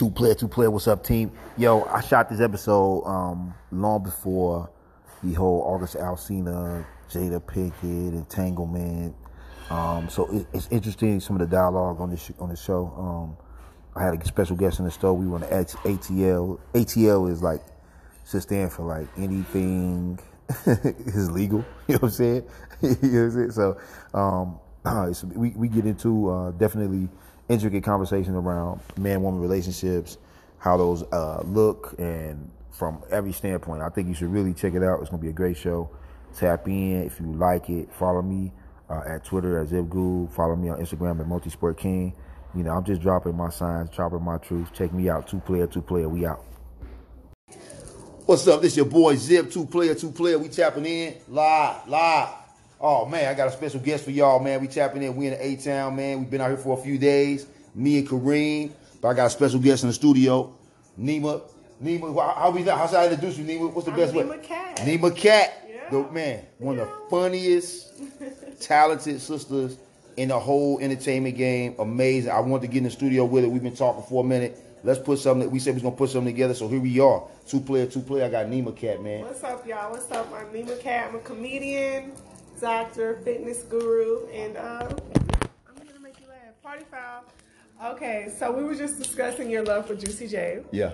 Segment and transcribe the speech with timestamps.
[0.00, 0.70] Two player, two player.
[0.70, 1.30] What's up, team?
[1.58, 4.70] Yo, I shot this episode um, long before
[5.22, 9.14] the whole August Alcina, Jada Pinkett entanglement.
[9.68, 12.90] Um, so it, it's interesting some of the dialogue on this on the show.
[12.96, 13.36] Um,
[13.94, 15.12] I had a special guest in the store.
[15.12, 16.58] We on the ATL.
[16.72, 17.60] ATL is like
[18.30, 20.18] to stand for like anything
[20.66, 21.62] is legal.
[21.88, 22.44] You know what I'm saying?
[22.80, 23.50] you know what I'm saying?
[23.50, 23.78] So
[24.14, 24.58] um,
[25.36, 27.10] we we get into uh, definitely
[27.50, 30.16] intricate conversation around man woman relationships,
[30.58, 33.82] how those uh, look, and from every standpoint.
[33.82, 35.00] I think you should really check it out.
[35.00, 35.90] It's gonna be a great show.
[36.34, 37.92] Tap in if you like it.
[37.92, 38.52] Follow me
[38.88, 40.30] uh, at Twitter at ZipGoo.
[40.32, 42.14] Follow me on Instagram at Multisport King.
[42.54, 44.72] You know, I'm just dropping my signs, dropping my truth.
[44.72, 45.26] Check me out.
[45.26, 46.08] Two player, two player.
[46.08, 46.44] We out.
[48.26, 48.62] What's up?
[48.62, 49.50] This your boy Zip.
[49.50, 50.38] Two player, two player.
[50.38, 52.39] We tapping in live, live.
[52.80, 54.60] Oh man, I got a special guest for y'all, man.
[54.60, 55.14] We tapping in.
[55.14, 56.20] We in the A Town, man.
[56.20, 57.46] We've been out here for a few days.
[57.74, 58.72] Me and Kareem.
[59.02, 60.54] But I got a special guest in the studio.
[60.98, 61.42] Nima.
[61.82, 63.72] Nima, how we how should I introduce you, Nima?
[63.72, 64.38] What's the I'm best Nima way?
[64.38, 64.76] Cat.
[64.78, 65.68] Nima Cat.
[65.68, 65.90] Yeah.
[65.90, 67.92] The man, one of the funniest,
[68.60, 69.76] talented sisters
[70.16, 71.74] in the whole entertainment game.
[71.78, 72.30] Amazing.
[72.30, 73.50] I wanted to get in the studio with it.
[73.50, 74.58] We've been talking for a minute.
[74.84, 75.50] Let's put something.
[75.50, 76.54] We said we was gonna put something together.
[76.54, 77.22] So here we are.
[77.46, 78.24] Two player, two player.
[78.24, 79.22] I got Nima Cat, man.
[79.22, 79.90] What's up, y'all?
[79.90, 80.32] What's up?
[80.32, 81.08] I'm Nima Cat.
[81.10, 82.12] I'm a comedian,
[82.60, 84.88] doctor, fitness guru, and uh,
[85.68, 86.62] I'm gonna make you laugh.
[86.62, 87.24] Party foul.
[87.92, 90.60] Okay, so we were just discussing your love for Juicy J.
[90.70, 90.92] Yeah.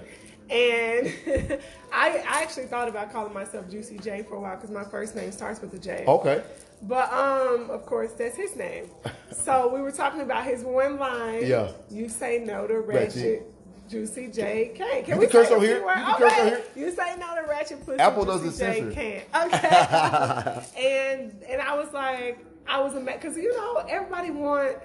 [0.49, 1.13] And
[1.93, 5.17] I, I actually thought about calling myself Juicy J for a while because my first
[5.17, 6.05] name starts with a J.
[6.07, 6.45] Okay.
[6.83, 8.89] But um, of course, that's his name.
[9.33, 11.45] so we were talking about his one line.
[11.45, 11.73] Yeah.
[11.91, 13.53] You say no to Ratchet.
[13.89, 15.05] Juicy J Can.
[15.05, 15.79] Can You we curse on here.
[15.79, 16.49] You can curse on Okay.
[16.49, 16.63] here.
[16.77, 17.99] You say no to ratchet pussy.
[18.01, 18.91] Apple doesn't J censor.
[18.93, 19.23] Can.
[19.47, 20.63] Okay.
[21.21, 24.77] and and I was like, I was amazed because you know everybody want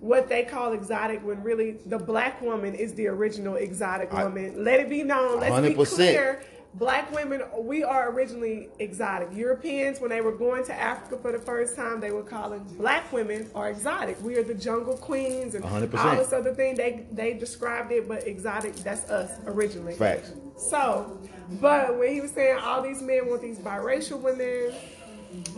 [0.00, 4.64] what they call exotic when really the black woman is the original exotic I- woman.
[4.64, 5.40] Let it be known.
[5.40, 5.94] Let's be 100%.
[5.94, 6.42] clear.
[6.74, 9.28] Black women, we are originally exotic.
[9.32, 13.10] Europeans, when they were going to Africa for the first time, they were calling black
[13.12, 14.20] women are exotic.
[14.22, 15.94] We are the jungle queens and 100%.
[15.98, 16.76] all this other thing.
[16.76, 19.94] They they described it, but exotic, that's us originally.
[19.94, 20.32] Facts.
[20.56, 21.18] So,
[21.60, 24.74] but when he was saying all these men want these biracial women,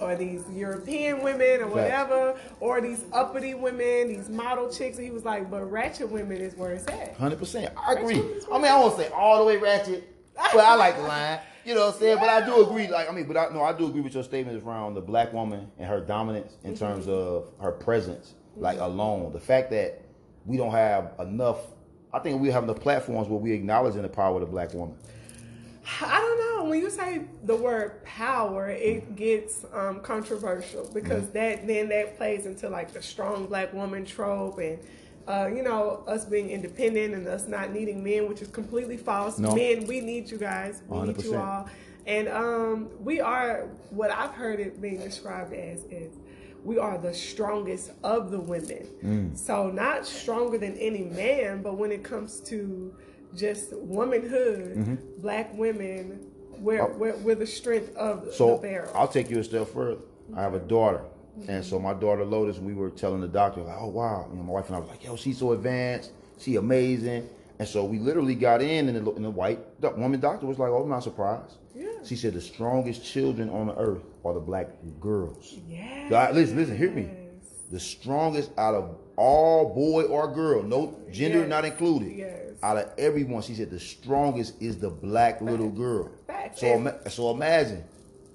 [0.00, 5.24] or these European women, or whatever, or these uppity women, these model chicks, he was
[5.24, 7.16] like, but ratchet women is where it's at.
[7.16, 7.74] Hundred percent.
[7.76, 8.22] I agree.
[8.50, 11.40] I mean, I won't say all the way ratchet, but I like the line.
[11.64, 12.18] You know what I'm saying?
[12.18, 12.88] But I do agree.
[12.88, 15.32] Like, I mean, but I, no, I do agree with your statements around the black
[15.32, 17.12] woman and her dominance in terms mm-hmm.
[17.12, 18.62] of her presence, mm-hmm.
[18.62, 19.32] like alone.
[19.32, 20.02] The fact that
[20.46, 21.58] we don't have enough.
[22.12, 24.96] I think we have the platforms where we acknowledging the power of the black woman.
[26.00, 26.70] I don't know.
[26.70, 31.32] When you say the word power, it gets um, controversial because mm-hmm.
[31.32, 34.78] that then that plays into like the strong black woman trope and.
[35.28, 39.38] Uh, you know, us being independent and us not needing men, which is completely false.
[39.38, 39.54] No.
[39.54, 40.82] Men, we need you guys.
[40.88, 41.68] We need you all.
[42.06, 46.12] And um, we are, what I've heard it being described as is,
[46.64, 48.86] we are the strongest of the women.
[49.04, 49.38] Mm.
[49.38, 52.94] So not stronger than any man, but when it comes to
[53.36, 54.94] just womanhood, Mm-hmm.
[55.22, 56.26] black women,
[56.58, 58.30] we're, we're, we're the strength of Oh.
[58.32, 58.92] So the barrel.
[58.94, 60.00] I'll take you a step further.
[60.36, 61.02] I have a daughter,
[61.48, 64.42] and so my daughter Lotus, we were telling the doctor like, "Oh wow," you know,
[64.42, 67.28] my wife and I was like, "Yo, she's so advanced, she amazing,"
[67.58, 70.70] and so we literally got in, and the, and the white woman doctor was like,
[70.70, 71.86] "Oh, I'm not surprised." Yeah.
[72.04, 74.68] She said the strongest children on the earth are the black
[75.00, 75.56] girls.
[75.68, 76.10] yes.
[76.10, 77.08] God, listen, listen, hear me.
[77.70, 81.48] The strongest out of all boy or girl, no gender Yes.
[81.48, 82.12] not included.
[82.12, 82.36] Yes.
[82.62, 86.10] Out of everyone, she said the strongest is the black little girl.
[86.26, 86.60] Facts.
[86.60, 87.84] So, so imagine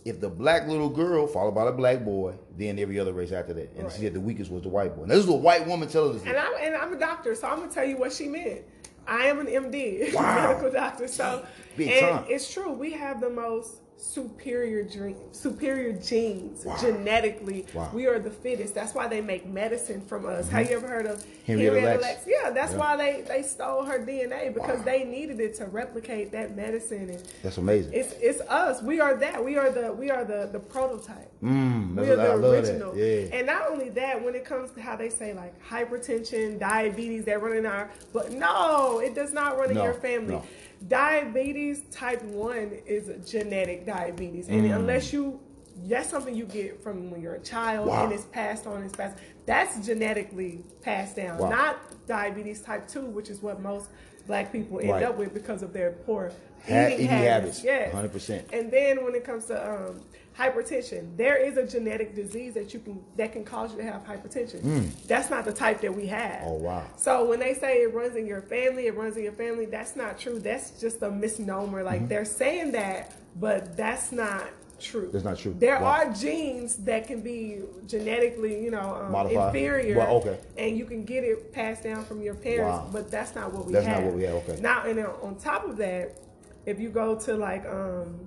[0.05, 3.53] if the black little girl followed by the black boy, then every other race after
[3.55, 3.71] that.
[3.75, 3.91] And Right.
[3.93, 5.01] she said the weakest was the white boy.
[5.03, 6.37] And this is a white woman telling us And.
[6.37, 8.61] I'm and I'm a doctor, so I'm gonna tell you what she meant.
[9.07, 10.35] I am an MD, Wow.
[10.47, 11.07] medical doctor.
[11.07, 11.45] So
[11.75, 12.25] Big and time.
[12.29, 12.71] it's true.
[12.71, 16.77] We have the most superior dream, superior genes Wow.
[16.79, 17.65] genetically.
[17.73, 17.85] Wow.
[17.85, 17.95] Mm-hmm.
[17.95, 18.75] We are the fittest.
[18.75, 20.49] That's why they make medicine from us.
[20.49, 22.25] Have you ever heard of Henrietta Lacks.
[22.27, 22.77] Yeah, that's Yeah.
[22.79, 24.85] why they they stole her DNA because Wow.
[24.85, 27.23] they needed it to replicate that medicine and.
[27.43, 27.93] That's amazing.
[27.93, 28.81] It's it's us.
[28.81, 29.43] We are that.
[29.43, 31.31] We are the we are the the prototype.
[31.43, 32.97] Mm, we are the original.
[32.97, 33.27] Yeah.
[33.31, 37.41] And not only that, when it comes to how they say like hypertension, diabetes, that
[37.41, 40.35] run in our but no, it does not run in No, your family.
[40.35, 40.43] no.
[40.87, 44.47] Diabetes type one is a genetic diabetes.
[44.49, 44.75] And Mm.
[44.75, 45.39] unless you
[45.87, 48.05] that's something you get from when you're a child Wow.
[48.05, 49.17] and it's passed on, it's passed.
[49.45, 51.49] That's genetically passed down, Wow.
[51.49, 53.89] not diabetes type two, which is what most
[54.27, 55.03] black people end Right.
[55.03, 56.31] up with because of their poor
[56.67, 57.61] Ha- eating, habits.
[57.61, 57.93] habits, Yes.
[57.93, 58.45] 100%.
[58.53, 60.01] And then when it comes to um,
[60.37, 64.03] hypertension, there is a genetic disease that you can that can cause you to have
[64.05, 64.89] hypertension.
[65.07, 66.41] That's not the type that we have.
[66.43, 66.83] Oh, wow.
[66.97, 69.65] So when they say it runs in your family, it runs in your family.
[69.65, 70.39] That's not true.
[70.39, 71.83] That's just a misnomer.
[71.83, 72.07] Like Mm-hmm.
[72.09, 74.43] they're saying that, but that's not
[74.85, 75.09] true.
[75.11, 75.55] That's not true.
[75.57, 75.85] There Wow.
[76.07, 79.47] are genes that can be genetically, you know, um, Modified.
[79.55, 79.97] inferior.
[79.97, 80.37] Well, okay.
[80.57, 82.89] And you can get it passed down from your parents, Wow.
[82.91, 83.95] but that's not what we That's have.
[83.95, 84.61] That's not what we have, okay.
[84.61, 86.17] Now, and on top of that,
[86.65, 88.19] if you go to like, um,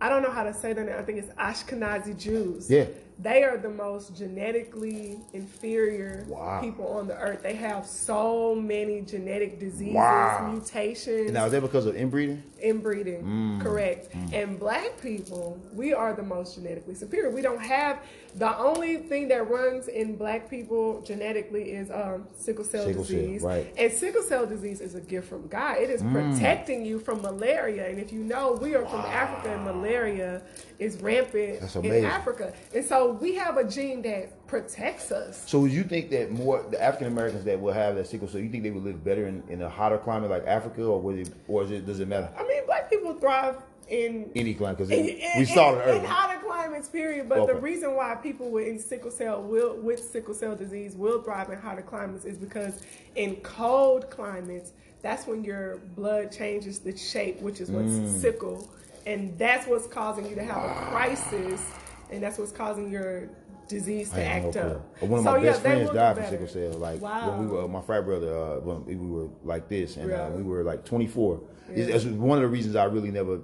[0.00, 0.88] I don't know how to say that.
[0.98, 2.70] I think it's Ashkenazi Jews.
[2.70, 2.84] Yeah.
[3.18, 6.60] They are the most genetically inferior Wow.
[6.60, 7.42] people on the earth.
[7.42, 10.50] They have so many genetic diseases, Wow.
[10.52, 12.42] mutations, Now is that because of inbreeding?
[12.62, 13.22] inbreeding.
[13.22, 13.60] Mm.
[13.62, 14.08] Correct.
[14.32, 17.30] And black people, we are the most genetically superior.
[17.30, 18.00] We don't have
[18.36, 23.16] the only thing that runs in black people genetically is um, sickle cell Sickle cell,
[23.16, 23.42] disease.
[23.42, 23.72] right.
[23.78, 25.78] And sickle cell disease is a gift from God.
[25.78, 26.12] It is Mm.
[26.12, 27.88] protecting you from malaria.
[27.88, 30.42] And if you know, we are from Africa, and malaria
[30.78, 32.04] is rampant in.
[32.04, 32.52] Africa.
[32.74, 35.42] And so we have a gene that protects us.
[35.46, 38.50] So you think that more the African Americans that will have that sickle cell, you
[38.50, 41.30] think they would live better in, in a hotter climate like Africa, or would it,
[41.48, 43.56] or is it does it matter I mean, black people thrive
[43.88, 44.78] in any climate?
[44.78, 47.28] Because we saw it in hotter climates, period.
[47.28, 51.22] But the reason why people with in sickle cell will with sickle cell disease will
[51.22, 52.82] thrive in hotter climates is because
[53.14, 54.72] in cold climates,
[55.02, 58.20] that's when your blood changes the shape, which is what's Mm.
[58.20, 58.68] sickle,
[59.06, 61.62] and that's what's causing you to have a crisis,
[62.10, 63.28] and that's what's causing your
[63.68, 65.02] disease to act no up.
[65.02, 66.70] One of So, my yeah, best they friends died from sickle cell.
[66.78, 67.30] Like wow.
[67.30, 70.42] when we were, my frat brother, uh, when we were like this, and uh, we
[70.42, 71.40] were like 24.
[71.74, 73.40] It's, it's one of the reasons I really never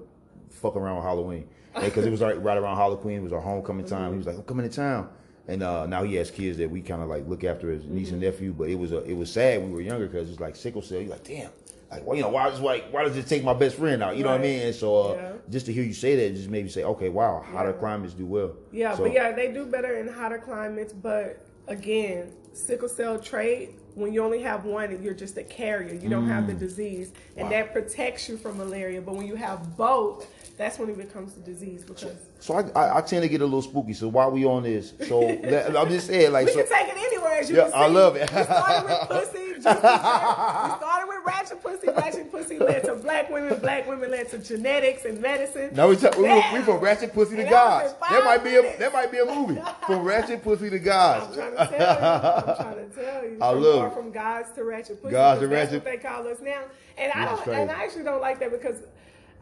[0.53, 1.49] fuck around with Halloween
[1.81, 3.19] because it was right, right around Halloween.
[3.19, 4.03] It was our homecoming time.
[4.05, 4.13] Mm-hmm.
[4.13, 5.09] He was like, "I'm coming to town,"
[5.49, 8.07] and uh, now he has kids that we kind of like look after his niece
[8.09, 8.15] Mm-hmm.
[8.15, 8.53] and nephew.
[8.53, 10.83] But it was a, it was sad when we were younger because it's like sickle
[10.83, 11.01] cell.
[11.01, 11.51] You're like, damn.
[11.91, 14.17] Like, well, you know, why does like why does it take my best friend out?
[14.17, 14.61] You know what I mean?
[14.63, 15.33] And so, uh, Yeah.
[15.51, 17.77] just to hear you say that, just made me say, okay, wow, hotter Yeah.
[17.77, 18.53] climates do well.
[18.71, 20.95] Yeah, So- but yeah, they do better in hotter climates.
[20.95, 25.93] But again, sickle cell trait, when you only have one, you're just a carrier.
[25.95, 27.51] You don't have the disease, and Mm.
[27.51, 27.57] Wow.
[27.59, 29.03] that protects you from malaria.
[29.03, 30.27] But when you have both,
[30.57, 33.45] that's when it becomes the disease because So I, I, I tend to get a
[33.45, 33.93] little spooky.
[33.95, 36.89] So while we on this, so let, I'm just saying, like, we so, can take
[36.89, 37.39] it anywhere.
[37.41, 37.71] As you Yeah.
[37.75, 38.31] I love it.
[38.33, 39.39] we started with pussy.
[39.63, 41.89] Just we started with ratchet pussy.
[41.89, 43.57] Ratchet pussy led to black women.
[43.61, 45.71] Black women led to genetics and medicine.
[45.73, 48.77] now we, talk, we, we from ratchet pussy to And that That might be a
[48.79, 51.37] that might be a movie from ratchet pussy to I'm gods.
[51.37, 51.79] trying to tell you.
[51.79, 53.39] I'm trying to tell you.
[53.41, 53.95] I from, love it.
[53.95, 55.13] from gods to ratchet pussy.
[55.13, 56.63] Gods to because that's ratchet- what they call us now.
[56.99, 57.47] And I don't.
[57.49, 57.71] And.
[57.71, 58.83] I actually don't like that because.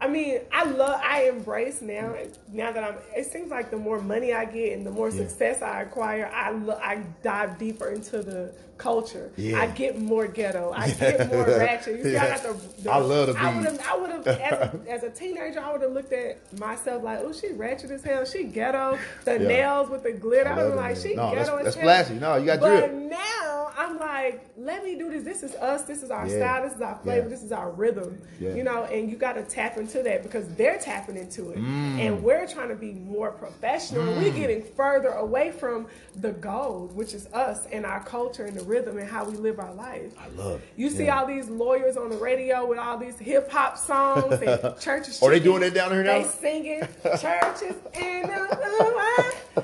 [0.01, 2.15] I mean, I love, I embrace now.
[2.51, 5.61] Now that I'm, it seems like the more money I get and the more success
[5.61, 9.31] I acquire, I lo- I dive deeper into the culture.
[9.37, 9.61] Yeah.
[9.61, 10.73] I get more ghetto.
[10.75, 11.97] I get more ratchet.
[11.99, 12.81] You see, I got the.
[12.81, 15.59] the I love the I would have, I would have, as a, as a teenager,
[15.59, 18.25] I would have looked at myself like, oh, she ratchet as hell.
[18.25, 18.97] She ghetto.
[19.25, 19.47] The Yeah.
[19.47, 20.49] nails with the glitter.
[20.49, 21.13] I I, was like, she.
[21.13, 21.83] No, ghetto that's- as that's hell.
[21.83, 22.13] flashy.
[22.19, 22.91] No, you got but drip.
[22.91, 23.50] now
[23.81, 25.23] I'm like, let me do this.
[25.23, 25.83] This is us.
[25.83, 26.37] This is our Yeah.
[26.37, 26.63] style.
[26.63, 27.23] This is our flavor.
[27.23, 27.29] Yeah.
[27.29, 28.21] This is our rhythm.
[28.39, 28.53] Yeah.
[28.53, 31.99] You know, and you got to tap into that because they're tapping into it, Mm.
[31.99, 34.03] and we're trying to be more professional.
[34.07, 38.55] And we're getting further away from the gold, which is us and our culture and
[38.55, 40.13] the rhythm and how we live our life.
[40.19, 40.67] I love it.
[40.75, 44.61] You see all these lawyers on the radio with all these hip hop songs and
[44.79, 45.21] churches.
[45.23, 46.19] Are they doing that down here now?
[46.19, 46.81] They singing
[47.19, 48.29] churches and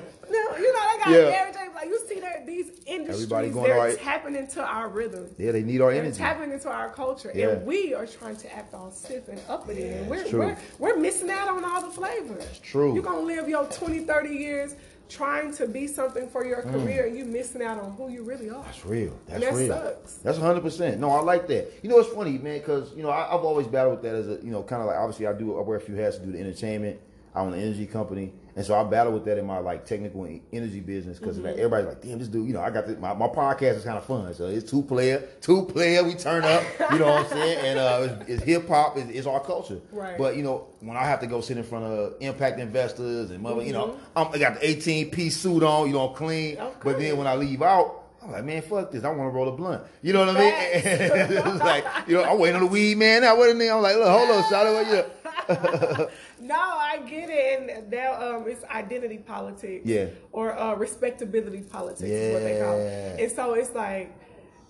[0.52, 1.30] no, you know they got Yeah.
[1.30, 1.60] Mary J.
[1.76, 3.98] Like you see that these industries, Everybody going they're right.
[4.00, 5.28] tapping into our rhythm.
[5.38, 6.18] Yeah, they need our They're energy.
[6.18, 7.50] tapping into our culture, Yeah.
[7.50, 10.40] and we are trying to act all stiff and uppity, and we're, true.
[10.40, 12.60] we're we're missing out on all the flavors.
[12.64, 12.94] true.
[12.94, 14.76] You're gonna live your 20, 30 years
[15.10, 18.50] trying to be something for your career, and you missing out on who you really
[18.50, 18.56] are.
[18.62, 18.66] Mm.
[18.66, 19.14] That's real.
[19.28, 19.68] That's that real.
[19.68, 20.14] sucks.
[20.18, 20.62] That's 100.
[20.62, 21.72] percent No, I like that.
[21.82, 24.28] You know, it's funny, man, because you know I, I've always battled with that as
[24.28, 26.26] a you know kind of like obviously I do I wear a few hats to
[26.26, 27.00] do the entertainment.
[27.36, 30.26] I own an energy company, and so I battle with that in my like technical
[30.52, 33.14] energy business because like, everybody's like, damn, this dude, you know, I got this, my
[33.14, 34.34] my podcast is kind of fun.
[34.34, 37.80] So it's two player, two player, we turn up, you know what I'm saying, and
[37.80, 39.80] uh, it's, it's hip hop, it's, it's our culture.
[39.92, 40.18] Right.
[40.18, 43.44] But you know, when I have to go sit in front of impact investors and
[43.44, 46.58] mother, you know, I'm, I got the 18 piece suit on, you know, I'm clean.
[46.58, 46.80] Okay.
[46.84, 48.06] But then when I leave out.
[48.20, 49.04] I'm like, man, fuck this.
[49.06, 49.84] I want to roll a blunt.
[50.02, 50.52] You know what I mean?
[50.52, 50.84] Facts.
[51.32, 53.38] it's like, you know, I'm waiting on the weed man now.
[53.38, 53.74] What in there?
[53.74, 55.06] I'm like, look, hold on, shout out.
[55.50, 60.08] No, I get it, and that um, it's identity politics, Yeah.
[60.32, 63.20] or uh, respectability politics is what they call it.
[63.22, 64.14] And so it's like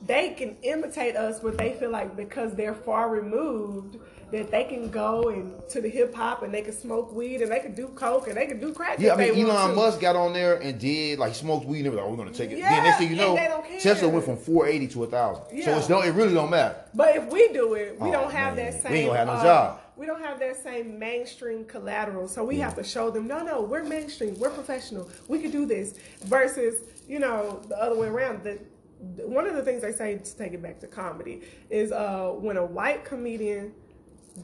[0.05, 3.97] they can imitate us, but they feel like because they're far removed,
[4.31, 7.49] that they can go and to the hip hop and they can smoke weed and
[7.49, 8.99] they can do coke and they can do crack.
[8.99, 9.73] Yeah, I mean, Elon.
[9.73, 12.31] Musk got on there and did like smoked weed and was like, "Oh, we're gonna
[12.33, 13.79] take it." Yeah, then next thing you know, they don't care.
[13.79, 15.43] Tesla went from 480 to 1,000.
[15.43, 15.77] So Yeah.
[15.77, 16.75] it's don't it really don't matter.
[16.93, 18.65] But if we do it, we Oh, don't have man.
[18.73, 18.91] that same.
[18.91, 19.79] We ain't gonna have no uh, job.
[19.97, 23.61] We don't have that same mainstream collateral, so we have to show them, no, no,
[23.61, 25.95] we're mainstream, we're professional, we can do this.
[26.25, 28.43] Versus, you know, the other way around.
[28.43, 28.59] The
[28.99, 32.57] one of the things they say to take it back to comedy is uh, when
[32.57, 33.73] a white comedian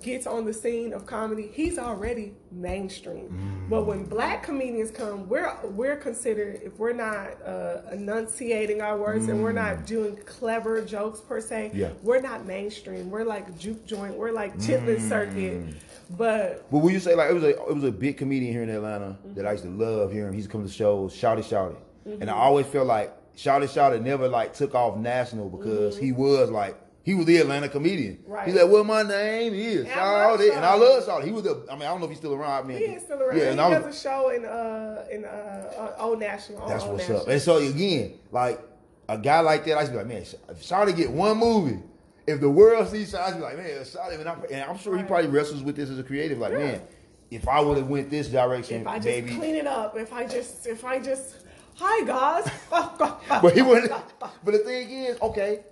[0.02, 3.30] gets on the scene of comedy, he's already mainstream.
[3.30, 3.70] Mm.
[3.70, 9.28] But when black comedians come, we're we're considered if we're not uh, enunciating our words
[9.28, 11.78] and we're not doing clever jokes per se, Mm.
[11.78, 11.90] Yeah.
[12.02, 13.10] we're not mainstream.
[13.12, 14.16] We're like juke joint.
[14.16, 15.10] We're like chitlin Mm.
[15.10, 15.76] circuit.
[16.18, 18.64] But But when you say like it was a it was a big comedian here
[18.64, 20.34] in Atlanta that I used to love hearing.
[20.34, 21.76] He's come to shows, Shawty Shawty,
[22.22, 26.50] and I always felt like Shawty Shawty never like took off national because he was
[26.52, 28.24] like he was the Atlanta comedian.
[28.26, 28.48] Right.
[28.48, 31.26] He's like, well, my name is And I love Shawty, and I love Shawty.
[31.26, 32.64] He was the I mean I don't know if he's still around.
[32.64, 33.38] I mean, he is still around.
[33.38, 36.68] Yeah, he and I does was, a show in uh in uh, Old National.
[36.68, 37.22] that's Old what's National.
[37.24, 37.28] up.
[37.28, 38.62] And so again, like
[39.10, 41.80] a guy like that, I used to be like, man, if Shawty get one movie.
[42.26, 44.98] If the world sees Shawty, I be like, man, Shawty, and I'm, and I'm sure
[44.98, 46.38] he probably wrestles with this as a creative.
[46.38, 46.58] Like, Yeah.
[46.60, 46.82] man,
[47.30, 50.14] if I would have went this direction, If I just maybe clean it up, if
[50.14, 51.36] I just if I just
[51.76, 52.50] hi guys.
[53.42, 53.92] But he wouldn't.
[54.20, 55.66] But the thing is, okay,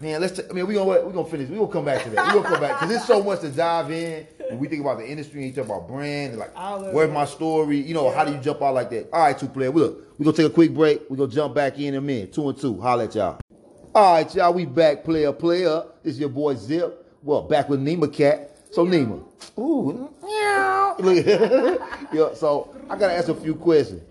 [0.00, 0.20] man.
[0.20, 0.38] Let's.
[0.38, 1.48] T- I mean, we gonna we gonna finish.
[1.48, 2.26] We gonna come back to that.
[2.26, 4.98] We gonna come back because there's so much to dive in when we think about
[4.98, 6.54] the industry and you talk about brand and like
[6.92, 7.78] where's my story.
[7.78, 9.10] You know, how do you jump out like that?
[9.12, 9.70] All right, two player.
[9.70, 10.18] We look.
[10.18, 11.02] We gonna take a quick break.
[11.08, 12.32] We gonna jump back in in a minute.
[12.32, 12.80] Two and two.
[12.80, 13.40] Holla at y'all.
[13.94, 14.52] All right, y'all.
[14.52, 15.04] We back.
[15.04, 15.84] Player, player.
[16.02, 17.00] This is your boy Zip.
[17.22, 18.50] Well, back with Nima Cat.
[18.70, 19.22] So Nima.
[19.58, 20.10] Ooh.
[22.12, 22.32] Yeah.
[22.34, 24.02] So I gotta ask a few questions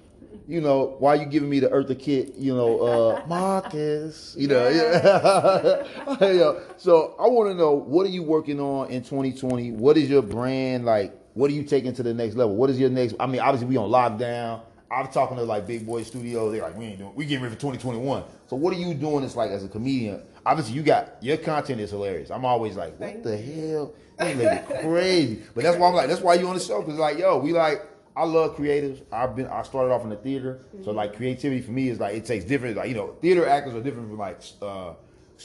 [0.47, 4.67] you know, why you giving me the Eartha Kitt, you know, uh, Marcus, you know,
[4.67, 6.59] yeah.
[6.77, 9.71] So I want to know, what are you working on in 2020?
[9.71, 11.17] What is your brand like?
[11.33, 12.55] What are you taking to the next level?
[12.55, 13.15] What is your next?
[13.19, 14.61] I mean, obviously we on lockdown.
[14.91, 16.51] I'm talking to like Big Boy Studios.
[16.51, 18.23] They're like, we ain't doing, we getting ready for 2021.
[18.47, 19.23] So what are you doing?
[19.23, 20.21] This like as a comedian.
[20.45, 22.29] Obviously, you got your content is hilarious.
[22.29, 23.93] I'm always like, what Thank the hell?
[24.19, 25.43] This lady crazy.
[25.55, 27.53] But that's why I'm like, that's why you on the show because like, yo, we
[27.53, 27.81] like.
[28.15, 29.01] I love creatives.
[29.11, 29.47] I've been.
[29.47, 32.45] I started off in the theater, so like creativity for me is like it takes
[32.45, 32.77] different.
[32.77, 34.93] Like you know, theater actors are different from like uh,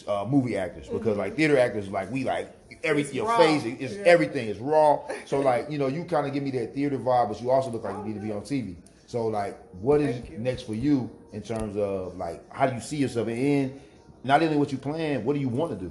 [0.07, 3.37] uh, movie actors because like theater actors like we like every It's your raw.
[3.39, 4.03] face is Yeah.
[4.05, 5.01] everything is raw.
[5.25, 7.71] So like you know, you kind of give me that theater vibe, but you also
[7.71, 8.77] look like you need to be on TV.
[9.07, 12.97] So like, what is next for you in terms of like how do you see
[12.99, 13.81] yourself in?
[14.25, 15.91] Not only what you plan, what do you want to do?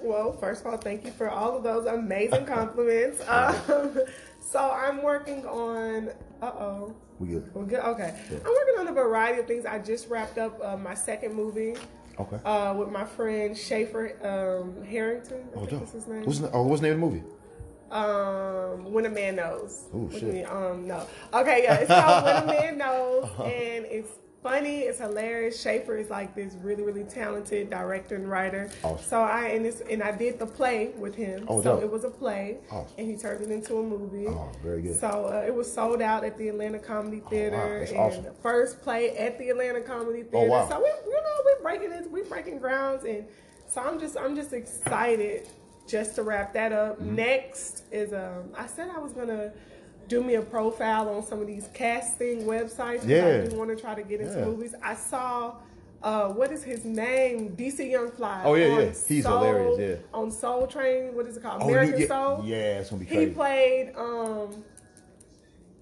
[0.00, 3.22] Well, first of all, thank you for all of those amazing compliments.
[3.28, 3.98] Um,
[4.42, 6.10] so I'm working on.
[6.40, 6.96] Uh oh.
[7.18, 7.54] We good.
[7.54, 7.80] Well, good.
[7.80, 8.14] Okay.
[8.30, 9.64] I'm working on a variety of things.
[9.64, 11.76] I just wrapped up uh, my second movie
[12.18, 12.36] Okay.
[12.44, 15.44] uh, with my friend Schaefer um, Harrington.
[15.54, 16.24] I oh, think that's his name.
[16.24, 17.28] What's the, oh, what's the name of the movie?
[17.92, 19.84] Um, when a man knows.
[19.94, 20.22] Oh, shit.
[20.22, 20.46] mean?
[20.46, 21.06] Um, no.
[21.32, 24.10] Okay, yeah, it's called When a Man Knows, and it's
[24.42, 24.80] funny.
[24.80, 25.60] It's hilarious.
[25.60, 28.70] Schaefer is like this really, really talented director and writer.
[28.82, 29.04] Awesome.
[29.08, 31.44] So I and it's and I did the play with him.
[31.48, 31.84] Oh, so dope.
[31.84, 32.92] it was a play, Awesome.
[32.98, 34.26] and he turned it into a movie.
[34.28, 34.98] Oh, very good.
[34.98, 38.24] So uh, it was sold out at the Atlanta Comedy Theater, Wow, that's and awesome.
[38.24, 40.50] the first play at the Atlanta Comedy Oh, Theater.
[40.50, 40.68] wow.
[40.68, 43.24] So we, you know, we're breaking it, we're breaking grounds, and
[43.68, 45.48] so I'm just, I'm just excited
[45.88, 46.96] just to wrap that up.
[47.00, 47.16] Mm-hmm.
[47.16, 49.52] Next is, um, I said I was gonna
[50.12, 53.06] do me a profile on some of these casting websites.
[53.06, 53.42] Yeah.
[53.44, 54.44] I do want to try to get into Yeah.
[54.44, 54.74] movies.
[54.82, 55.54] I saw.
[56.02, 57.50] Uh, what is his name?
[57.56, 58.42] DC Young Fly.
[58.44, 58.92] Oh, yeah, yeah.
[59.06, 60.18] He's Soul- hilarious, yeah.
[60.18, 61.62] On Soul Train, what is it called?
[61.62, 62.42] Oh, American yeah, Soul.
[62.44, 63.26] Yeah, it's gonna be crazy.
[63.26, 64.64] He played um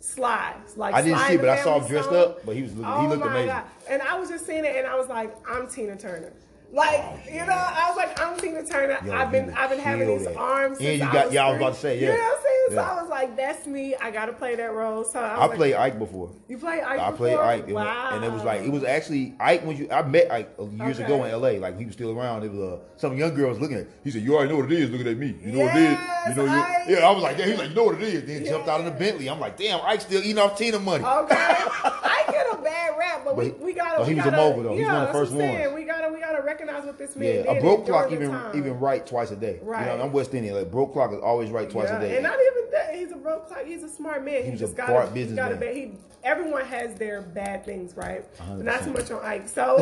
[0.00, 0.56] Sly.
[0.76, 2.72] Like I didn't Sly see it, but I saw him dressed up, but he was
[2.74, 3.46] looking- he oh looked my amazing.
[3.48, 3.64] God.
[3.88, 6.32] And I was just seeing it and I was like, I'm Tina Turner.
[6.72, 8.98] Like, you know, I was like, I'm Tina Turner.
[9.04, 10.36] Yo, I've been I've been having these that.
[10.36, 11.64] arms And since you I got- was yeah, I was three.
[11.64, 12.00] about to say, yeah.
[12.00, 12.46] You know what I'm saying?
[12.70, 13.94] So I was like, that's me.
[13.96, 15.02] I gotta play that role.
[15.02, 16.30] So I, I like, played Ike before.
[16.46, 17.36] You played Ike I played?
[17.36, 18.10] Ike, and, Wow.
[18.12, 21.04] and it was like it was actually Ike when you I met Ike years Okay.
[21.06, 21.58] ago in L.A.
[21.58, 22.44] Like he was still around.
[22.44, 23.88] It was uh, some young girl was looking at.
[24.04, 24.90] He said, "You already know what it is.
[24.90, 25.34] Looking at me.
[25.42, 25.98] You know what it is.
[26.28, 28.02] You know you." Yeah, I was like, "Yeah." He was like, "You know what it
[28.02, 29.28] is." Then he jumped out in the Bentley.
[29.28, 33.22] I'm like, "Damn, Ike still eating off Tina money." Okay, I get a bad rap,
[33.24, 33.98] but, But we, we gotta.
[33.98, 34.72] but he was a mogul, though.
[34.76, 35.74] He's Yeah, one of the first ones.
[35.74, 37.58] We gotta, we gotta recognize what this man Yeah, did.
[37.58, 38.56] a broke clock even time.
[38.56, 39.58] even right twice a day.
[39.62, 39.90] Right.
[39.90, 40.54] You know, I'm West Indian.
[40.56, 42.14] Like broke clock is always right twice yeah, a day.
[42.16, 42.94] and not even that.
[42.94, 43.64] He's a broke clock.
[43.64, 44.44] He's a smart man.
[44.44, 45.50] He, was a just smart gotta, he businessman.
[45.50, 45.80] gotta be.
[45.80, 48.24] He everyone has their bad things, right?
[48.56, 49.48] Not too much on Ike.
[49.48, 49.76] So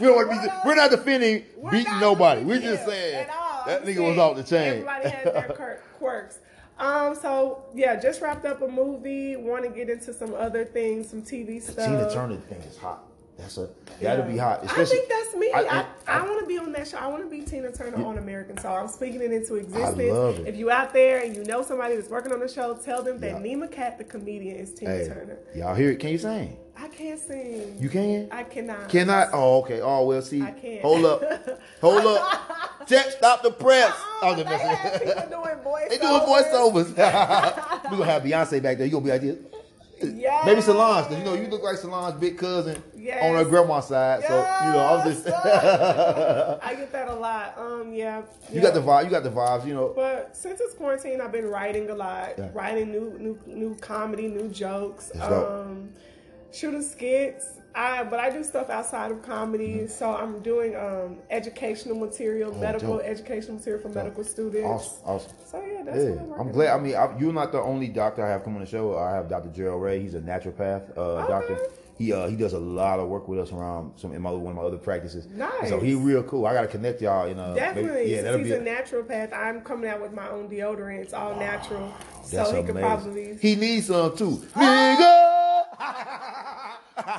[0.00, 0.68] we don't want to be.
[0.68, 2.42] We're not defending We're beating not nobody.
[2.42, 3.26] We're just saying
[3.66, 4.84] that nigga was off the chain.
[4.84, 6.38] Everybody has their quirks.
[6.78, 9.36] Um, so yeah, just wrapped up a movie.
[9.36, 11.86] Want to get into some other things, some TV stuff.
[11.86, 13.02] Tina Turner thing is hot.
[13.38, 13.68] That's a
[14.00, 14.60] that'll be hot.
[14.64, 15.52] I think that's me.
[15.52, 15.78] I- I,
[16.08, 16.96] I- I, want to be on that show.
[16.96, 18.74] I want to be Tina Turner on American Soul.
[18.76, 19.98] I'm speaking it into existence.
[20.12, 20.46] love it.
[20.46, 23.18] If you out there and you know somebody that's working on the show, tell them
[23.20, 23.38] that Yeah.
[23.54, 25.38] Nima Cat, the comedian, is Tina Hey, Turner.
[25.54, 25.96] y'all hear it?
[26.00, 26.56] Can you sing?
[26.78, 27.76] I can't sing.
[27.80, 28.28] You can?
[28.30, 28.88] I cannot.
[28.88, 29.28] Cannot?
[29.32, 29.80] Oh, okay.
[29.80, 30.42] Oh, well, see.
[30.42, 30.82] I can't.
[30.82, 31.22] Hold up.
[31.80, 32.86] Hold up.
[32.86, 33.94] Check, stop the press.
[34.22, 35.88] Oh, they have people doing voiceovers.
[35.90, 36.96] They doing voiceovers.
[37.84, 38.86] We're going to have Beyonce back there.
[38.86, 39.36] you going to be like this.
[40.02, 40.44] Yes.
[40.44, 43.22] Maybe Solange, because you know, you look like Solange's big cousin Yes.
[43.22, 44.22] on her grandma's side.
[44.26, 45.26] So, you know, I'm just.
[45.28, 47.56] I get that a lot.
[47.58, 48.18] Um, yeah.
[48.50, 48.62] You yeah.
[48.62, 49.04] got the vibe.
[49.04, 49.92] You got the vibes, you know.
[49.94, 52.50] But since it's quarantine, I've been writing a lot, Yeah.
[52.52, 55.78] writing new, new, new comedy, new jokes, That's dope.
[56.52, 57.52] Shooting skits.
[57.74, 59.86] I, but I do stuff outside of comedy.
[59.86, 62.94] So I'm doing um, educational material, medical.
[62.94, 63.06] Oh, dope.
[63.06, 64.64] educational material for medical students.
[64.66, 64.98] Awesome.
[65.04, 65.32] Awesome.
[65.44, 66.68] So yeah, that's Yeah, what I'm I'm glad.
[66.74, 68.96] I mean, I, you're not the only doctor I have come on the show.
[68.96, 69.50] I have Dr.
[69.50, 70.00] Gerald Ray.
[70.00, 71.58] He's a naturopath uh, doctor.
[71.98, 74.52] He uh, he does a lot of work with us around some in my one
[74.52, 75.26] of my other practices.
[75.26, 75.68] Nice.
[75.68, 76.46] So he real cool.
[76.46, 78.10] I got to connect y'all in uh, maybe- Definitely.
[78.14, 81.00] yeah, that'll he's be a naturopath, I'm coming out with my own deodorant.
[81.00, 81.92] It's all natural.
[82.24, 82.66] So he amazing.
[82.66, 83.36] could probably.
[83.38, 84.36] He needs some too.
[84.54, 85.25] Nigga.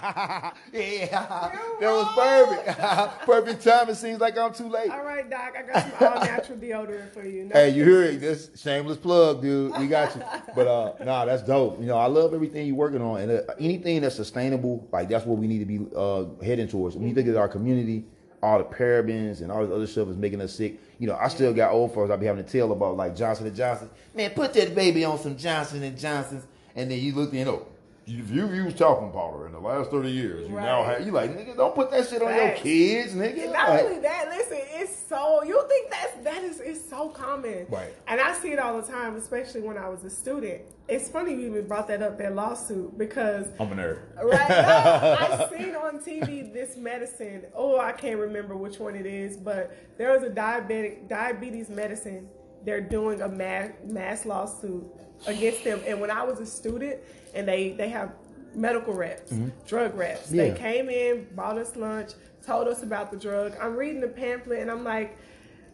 [0.73, 2.79] yeah, that was perfect.
[3.25, 3.89] perfect time.
[3.89, 4.89] It seems like I'm too late.
[4.89, 7.45] All right, Doc, I got some all natural deodorant for you.
[7.45, 8.21] No Hey, you hear it?
[8.21, 9.77] This shameless plug, dude.
[9.77, 10.21] We got you.
[10.55, 11.79] But uh, nah, that's dope.
[11.79, 15.25] You know, I love everything you're working on, and uh, anything that's sustainable, like that's
[15.25, 16.95] what we need to be uh heading towards.
[16.95, 18.05] When you think of our community,
[18.41, 20.79] all the parabens and all this other stuff is making us sick.
[20.99, 23.45] You know, I still got old folks I be having to tell about like Johnson
[23.45, 23.89] and Johnson.
[24.15, 26.45] Man, put that baby on some Johnson and Johnsons,
[26.75, 27.67] and then you look, you know.
[28.09, 30.97] If you've used talcum powder in the last 30 years, you now Right.
[30.99, 33.51] have, you like, nigga, don't put that shit on your kids, nigga.
[33.51, 37.67] Not Like- only that, listen, it's so you think that's that is it's so common.
[37.69, 37.93] Right.
[38.07, 40.61] And I see it all the time, especially when I was a student.
[40.87, 43.99] It's funny you even brought that up, that lawsuit, because I'm a nerd.
[44.23, 47.43] right now I seen on TV this medicine.
[47.53, 52.29] Oh, I can't remember which one it is, but there was a diabetic diabetes medicine.
[52.63, 54.85] They're doing a mass mass lawsuit
[55.25, 55.81] against them.
[55.85, 56.99] And when I was a student,
[57.33, 58.13] and they they have
[58.53, 59.33] medical reps,
[59.67, 60.31] drug reps.
[60.31, 60.49] Yeah.
[60.49, 62.11] They came in, bought us lunch,
[62.45, 63.55] told us about the drug.
[63.61, 65.17] I'm reading the pamphlet, and I'm like.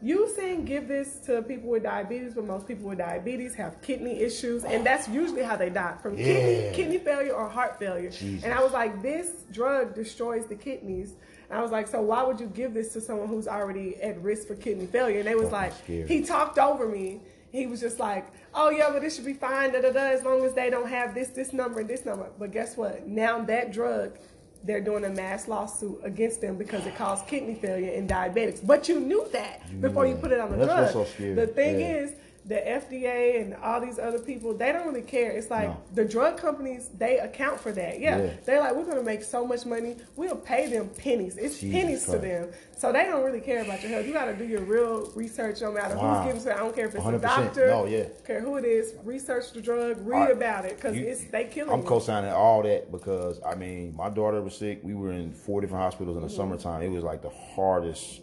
[0.05, 4.19] You saying give this to people with diabetes, but most people with diabetes have kidney
[4.19, 6.25] issues, and that's usually how they die from Yeah.
[6.25, 8.09] kidney kidney failure or heart failure.
[8.09, 8.43] Jesus.
[8.43, 11.13] And I was like, this drug destroys the kidneys.
[11.49, 14.21] And I was like, so why would you give this to someone who's already at
[14.21, 15.19] risk for kidney failure?
[15.19, 17.21] And they was Fucking like, he talked over me.
[17.53, 20.23] He was just like, oh yeah, but this should be fine, da da da, as
[20.23, 22.27] long as they don't have this this number and this number.
[22.39, 23.07] But guess what?
[23.07, 24.17] Now that drug,
[24.63, 28.65] they're doing a mass lawsuit against them because it caused kidney failure in diabetics.
[28.65, 31.07] But you knew that before you put it on the That's drug.
[31.07, 31.35] so.
[31.35, 31.97] The thing Yeah.
[31.97, 32.13] is,
[32.45, 35.31] the FDA and all these other people, they don't really care.
[35.31, 35.77] It's like No.
[35.93, 38.01] the drug companies, they account for that.
[38.01, 38.17] Yeah.
[38.17, 38.29] Yeah.
[38.45, 39.95] They're like, we're going to make so much money.
[40.17, 41.37] We'll pay them pennies.
[41.37, 42.49] It's Jesus pennies to them.
[42.77, 44.05] So they don't really care about your health.
[44.05, 46.23] You got to do your real research no matter Wow.
[46.23, 46.55] who's giving it.
[46.55, 47.15] I don't care if it's 100%.
[47.15, 47.67] a doctor.
[47.67, 48.05] No, yeah.
[48.27, 48.93] care who it is.
[49.05, 50.05] Research the drug.
[50.05, 50.31] Read right.
[50.31, 51.87] about it because it's they killing I'm you.
[51.87, 54.81] co-signing all that because I mean, my daughter was sick.
[54.83, 56.35] We were in four different hospitals in the Mm-hmm.
[56.35, 56.81] summertime.
[56.81, 58.19] It was like the hardest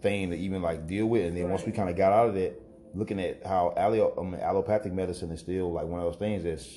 [0.00, 1.26] thing to even like deal with.
[1.26, 2.60] And then once we kind of got out of that,
[2.94, 6.68] looking at how allo- um, allopathic medicine is still like one of those things that's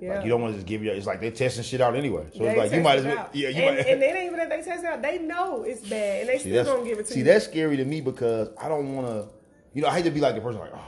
[0.00, 0.14] Yeah.
[0.16, 0.90] like you don't want to just give you.
[0.92, 2.26] It's like they're testing shit out anyway.
[2.32, 3.28] So They it's like you might as well.
[3.32, 3.86] Yeah, you and, might.
[3.86, 5.02] and it ain't even that they test it out.
[5.02, 7.24] They know it's bad, and they see, still gonna give it to see, you.
[7.24, 9.28] See, that's scary to me because I don't want to.
[9.74, 10.80] You know, I hate to be like the person like, oh,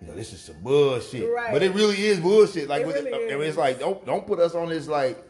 [0.00, 1.30] you know, this is some bullshit.
[1.32, 1.52] Right.
[1.52, 2.68] But it really is bullshit.
[2.68, 5.22] Like, It really it's like, don't don't put us on this like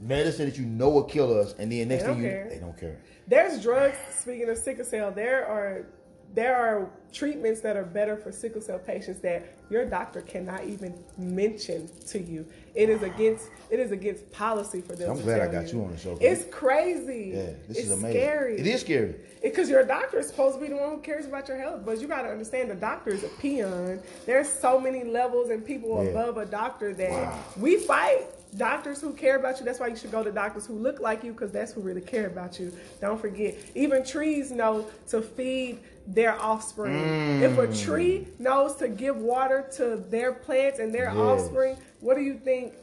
[0.00, 2.48] medicine that you know will kill us, and then next thing don't you, care.
[2.50, 2.98] they don't care.
[3.28, 3.96] There's drugs.
[4.20, 5.86] Speaking of sickle cell, there are
[6.34, 10.94] there are treatments that are better for sickle cell patients that your doctor cannot even
[11.16, 12.44] mention to you.
[12.74, 15.10] It is against it is against policy for them.
[15.10, 16.16] I'm glad I got you on the show.
[16.20, 17.32] It's crazy.
[17.34, 18.20] Yeah, this it's is amazing.
[18.20, 18.58] Scary.
[18.60, 19.14] It is scary.
[19.42, 22.00] Because your doctor is supposed to be the one who cares about your health, but
[22.00, 24.00] you got to understand the doctor is a peon.
[24.24, 26.10] There's so many levels and people Yeah.
[26.10, 27.38] above a doctor that Wow.
[27.58, 29.64] we fight doctors who care about you.
[29.64, 32.00] That's why you should go to doctors who look like you because that's who really
[32.00, 32.72] care about you.
[33.00, 33.54] Don't forget.
[33.74, 37.42] Even trees know to feed their offspring.
[37.42, 37.84] If a mm.
[37.84, 41.16] tree knows to give water to their plants and their Yes.
[41.16, 42.74] offspring, what do you think?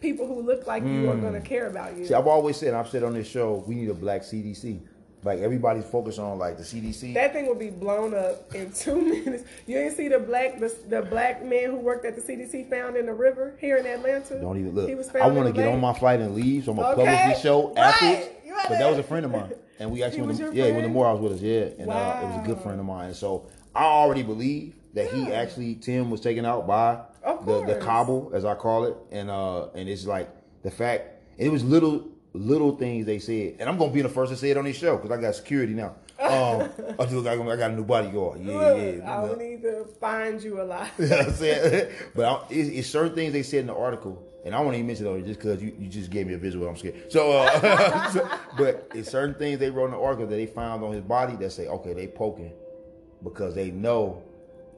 [0.00, 1.44] People who look like you are going to mm.
[1.44, 2.06] care about you.
[2.06, 4.80] See, I've always said, I've said on this show, we need a black CDC.
[5.24, 7.12] Like everybody's focused on like the CDC.
[7.14, 9.42] That thing will be blown up in two minutes.
[9.66, 12.96] You ain't see the black the, the black man who worked at the CDC found
[12.96, 14.40] in the river here in Atlanta.
[14.40, 14.88] don't even look.
[14.88, 16.90] He was found I want to get on my flight and leave, so I'm gonna
[16.90, 17.04] Okay.
[17.04, 17.78] publish this show Right.
[17.78, 18.28] afterwards.
[18.68, 20.60] But that was a friend of mine, and we actually He went to, yeah, he
[20.60, 20.92] went to friend?
[20.94, 23.14] Morehouse with us, yeah, and uh, it was a good friend of mine.
[23.14, 27.00] So I already believe that he actually Tim was taken out by
[27.44, 30.28] the the cobble, as I call it, and uh, and it's like
[30.62, 34.30] the fact it was little little things they said, and I'm gonna be the first
[34.32, 35.94] to say it on this show because I got security now.
[36.20, 38.40] Um, I just I got, I got a new bodyguard.
[38.40, 38.82] Yeah, Look, yeah.
[38.82, 39.26] I you know.
[39.28, 40.90] would need to find you a lot.
[40.98, 41.92] You know what I'm saying?
[42.14, 44.86] but I, it's, it's certain things they said in the article, and I won't even
[44.86, 46.66] mention it on you just because you, you just gave me a visual.
[46.68, 47.12] I'm scared.
[47.12, 50.82] So, uh, so- but it's certain things they wrote in the article that they found
[50.82, 52.52] on his body that say, okay, they poking
[53.22, 54.22] because they know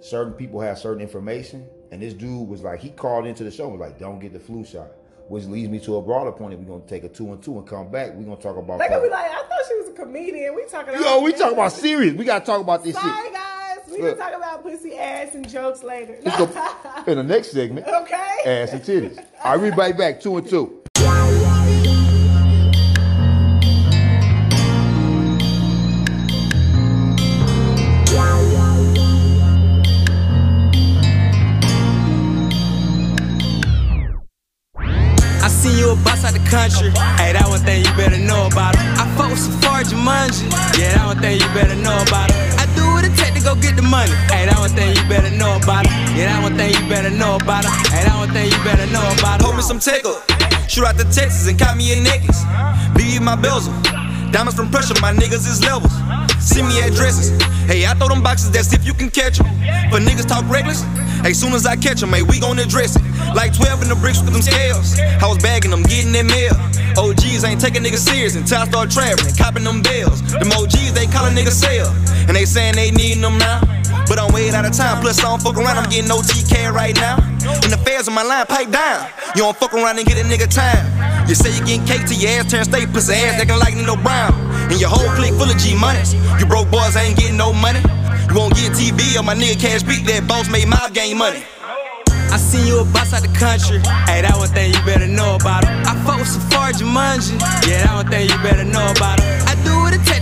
[0.00, 1.66] certain people have certain information.
[1.92, 4.32] And this dude was like, he called into the show and was like, don't get
[4.32, 4.88] the flu shot.
[5.28, 6.54] Which leads me to a broader point.
[6.54, 8.80] If we're gonna take a two and two and come back, we're gonna talk about.
[8.80, 10.56] They gonna be like, I thought she was a comedian.
[10.56, 10.94] We talking.
[10.94, 12.14] Yo, we talking about serious.
[12.14, 13.04] We gotta talk about this shit.
[14.00, 14.02] Sorry, guys.
[14.02, 14.18] We Look.
[14.18, 16.18] can talk about pussy ass and jokes later.
[16.22, 17.86] Let's go in the next segment.
[17.86, 18.36] okay.
[18.46, 19.18] Ass and titties.
[19.44, 20.76] All right, we right back two and two.
[34.76, 36.90] I seen you a bus out the country.
[37.16, 38.80] Hey, that one thing you better know about it.
[38.80, 40.50] I fuck with Safari Jumanji.
[40.78, 42.36] Yeah, that one thing you better know about it.
[42.80, 44.08] Do what it take to go get the money.
[44.32, 45.92] Hey, that one thing you better know about it.
[46.16, 47.72] Yeah, that one thing you better know about it.
[47.92, 49.44] Hey, that one thing you better know about it.
[49.44, 50.16] Hold me some tickle.
[50.64, 52.40] Shoot out the Texas and caught me a necklace.
[52.96, 53.76] Be my bezel.
[54.32, 55.92] Diamonds from pressure, my niggas is levels.
[56.40, 57.30] Send me addresses.
[57.68, 59.46] Hey, I throw them boxes, that's if you can catch them.
[59.90, 60.82] But niggas talk reckless.
[61.20, 63.02] Hey, soon as I catch them, hey, we gon' address it.
[63.34, 64.98] Like 12 in the bricks with them scales.
[65.20, 66.56] I was bagging them, getting that mail.
[66.96, 70.22] OGs ain't taking niggas serious until I start traveling, copping them bills.
[70.32, 71.92] Them OGs, they call niggas nigga sale.
[72.28, 73.60] And they saying they needin' them now.
[74.06, 76.72] But I'm way out of time, plus I don't fuck around, I'm getting no TK
[76.72, 77.18] right now.
[77.62, 79.08] And the feds on my line, pipe down.
[79.34, 80.82] You don't fuck around and get a nigga time.
[81.28, 83.96] You say you getting cake till your ass turn state, pussy ass acting like Nino
[83.96, 84.34] Brown.
[84.70, 86.14] And your whole clique full of G monies.
[86.38, 87.80] You broke boys ain't getting no money.
[88.30, 91.42] You won't get TV or my nigga Cash Beat, that boss made my game money.
[92.30, 93.82] I seen you a bus out the country.
[94.06, 95.70] Hey, that one thing you better know about it.
[95.70, 97.34] I fuck with Safari Jumanji.
[97.66, 99.39] Yeah, that one thing you better know about it.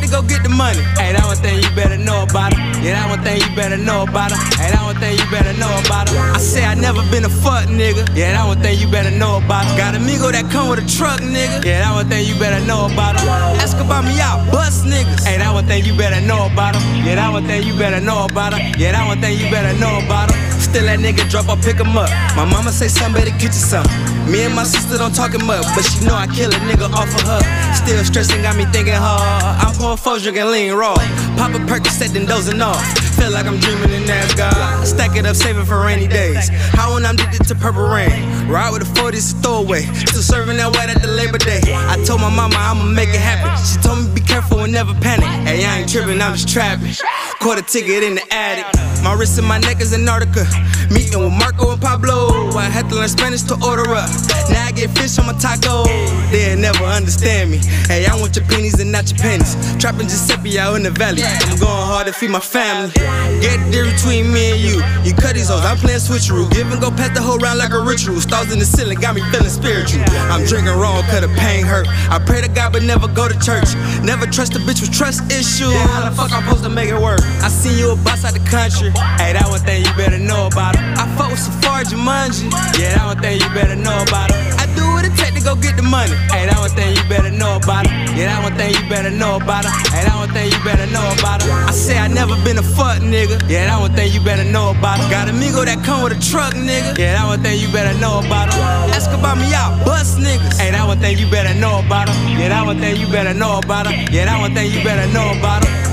[0.08, 0.80] To go get the money.
[0.96, 2.58] Hey, that one thing you better know about it.
[2.80, 4.40] Yeah, that one thing you better know about it.
[4.56, 6.16] Hey, that one thing you better know about it.
[6.16, 8.08] I say I never been a fuck nigga.
[8.16, 9.76] Yeah, that one thing you better know about it.
[9.76, 11.64] Got amigo that come with a truck, nigga.
[11.64, 13.24] Yeah, that one thing you better know about it.
[13.60, 15.24] Ask about me out, bust niggas.
[15.24, 16.82] Hey, that one thing you better know about it.
[17.04, 18.60] Yeah, that one thing you better know about it.
[18.78, 20.57] Yeah, that one thing you better know about it.
[20.68, 22.10] Still that nigga drop, I pick him up.
[22.36, 23.86] My mama say somebody get you some.
[24.28, 27.08] Me and my sister don't talk up, but she know I kill a nigga off
[27.08, 27.40] of her.
[27.72, 29.22] Still stressing, got me thinking hard.
[29.64, 30.94] I'm pouring four, drinking lean raw.
[31.40, 33.07] Pop a Percocet, then dozing off.
[33.18, 34.86] Feel like I'm dreaming in Asgard.
[34.86, 36.48] Stack it up, save it for rainy days.
[36.78, 38.10] How when I'm addicted to purple rain.
[38.48, 39.82] Ride with the 40s, a throwaway.
[39.82, 41.60] Still serving that white at the Labor Day.
[41.66, 43.50] I told my mama I'ma make it happen.
[43.66, 45.26] She told me be careful and never panic.
[45.46, 46.94] Hey, I ain't tripping, I'm just trapping.
[47.40, 48.66] Caught a ticket in the attic.
[49.02, 50.46] My wrist and my neck is Antarctica.
[50.90, 52.50] Meeting with Marco and Pablo.
[52.56, 54.10] I had to learn Spanish to order up.
[54.50, 55.84] Now I get fish on my taco.
[56.30, 57.58] They'll never understand me.
[57.86, 59.54] Hey, I want your pennies and not your pennies.
[59.78, 61.22] Trapping Giuseppe out in the valley.
[61.22, 62.92] I'm going hard to feed my family.
[63.40, 64.76] Get there between me and you.
[65.02, 66.50] You cut these hoes, I'm playing switcheroo.
[66.50, 68.20] Give and go past the whole round like a ritual.
[68.20, 70.02] Stars in the ceiling got me feeling spiritual.
[70.30, 71.88] I'm drinking wrong, cause the pain hurt.
[72.10, 73.74] I pray to God, but never go to church.
[74.02, 75.74] Never trust a bitch with trust issues.
[75.90, 77.20] How the fuck I'm supposed to make it work?
[77.42, 78.90] I seen you a boss out the country.
[79.18, 80.82] Hey, that one thing you better know about it.
[80.98, 82.52] I fuck with Safari Jumanji.
[82.78, 84.36] Yeah, that one thing you better know about it.
[84.60, 84.67] I
[85.16, 86.14] it to go get the money.
[86.28, 87.92] Hey, that one thing you better know about it.
[88.16, 89.72] Yeah, that one thing you better know about it.
[89.94, 91.50] Hey, that one thing you better know about it.
[91.50, 93.40] I say I never been a fuck nigga.
[93.48, 95.10] Yeah, that one thing you better know about it.
[95.10, 96.98] Got a amigo that come with a truck, nigga.
[96.98, 98.58] Yeah, that one thing you better know about it.
[98.92, 100.58] Ask about me out, bust niggas.
[100.58, 102.16] Hey, that one thing you better know about it.
[102.36, 104.10] Yeah, that one thing you better know about it.
[104.10, 105.87] Yeah, that one thing you better know about it.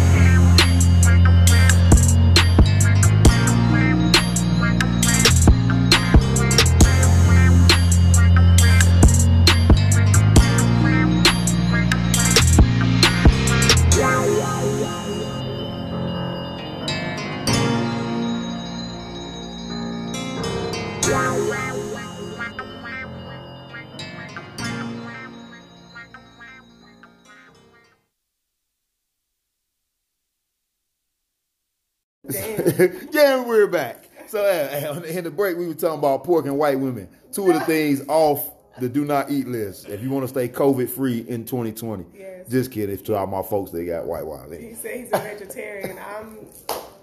[33.11, 34.09] yeah, we're back.
[34.27, 37.07] So uh, in the break, we were talking about pork and white women.
[37.31, 39.87] Two of the things off the do not eat list.
[39.87, 42.05] If you want to stay COVID free in 2020.
[42.17, 42.49] Yes.
[42.49, 42.97] Just kidding.
[42.97, 44.51] To all my folks, they got white wine.
[44.59, 45.99] He said he's a vegetarian.
[45.99, 46.39] I'm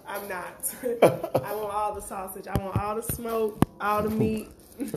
[0.06, 0.74] I'm not.
[1.02, 2.48] I want all the sausage.
[2.48, 4.48] I want all the smoke, all the meat.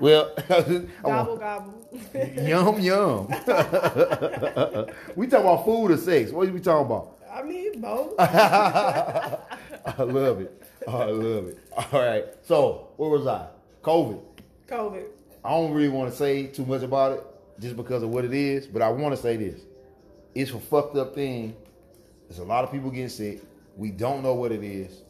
[0.00, 1.74] Well, want- gobble gobble.
[2.42, 3.26] yum yum.
[5.14, 6.32] we talking about food or sex?
[6.32, 7.18] What are we talking about?
[7.32, 8.14] I mean both.
[9.98, 10.62] I love it.
[10.86, 11.58] Oh, I love it.
[11.76, 12.24] All right.
[12.42, 13.46] So where was I?
[13.82, 14.20] COVID.
[14.68, 15.04] COVID.
[15.44, 17.24] I don't really want to say too much about it
[17.60, 19.60] just because of what it is, but I want to say this:
[20.34, 21.54] it's a fucked up thing.
[22.28, 23.42] There's a lot of people getting sick.
[23.76, 25.02] We don't know what it is.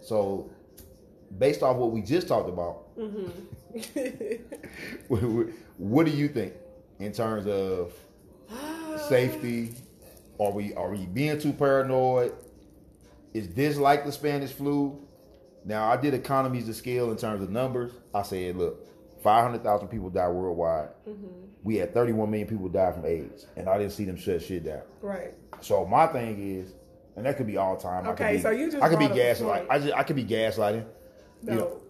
[0.00, 0.50] So,
[1.38, 3.30] based off what we just talked about, mm-hmm.
[5.08, 5.20] what,
[5.78, 6.54] what do you think
[6.98, 7.92] in terms of
[9.08, 9.74] safety?
[10.40, 12.32] Are we are we being too paranoid?
[13.34, 15.00] Is this like the Spanish flu?
[15.64, 17.92] Now I did economies of scale in terms of numbers.
[18.14, 18.86] I said, look,
[19.22, 20.88] five hundred thousand people died worldwide.
[21.62, 24.42] We had thirty one million people die from AIDS, and I didn't see them shut
[24.42, 24.82] shit down.
[25.00, 25.34] Right.
[25.60, 26.72] So my thing is,
[27.16, 28.04] and that could be all time.
[28.06, 29.66] I could Okay, be- so you just I could be brought up a gaslighting.
[29.70, 30.84] I just I could be gaslighting.
[31.42, 31.52] No.
[31.52, 31.80] You know,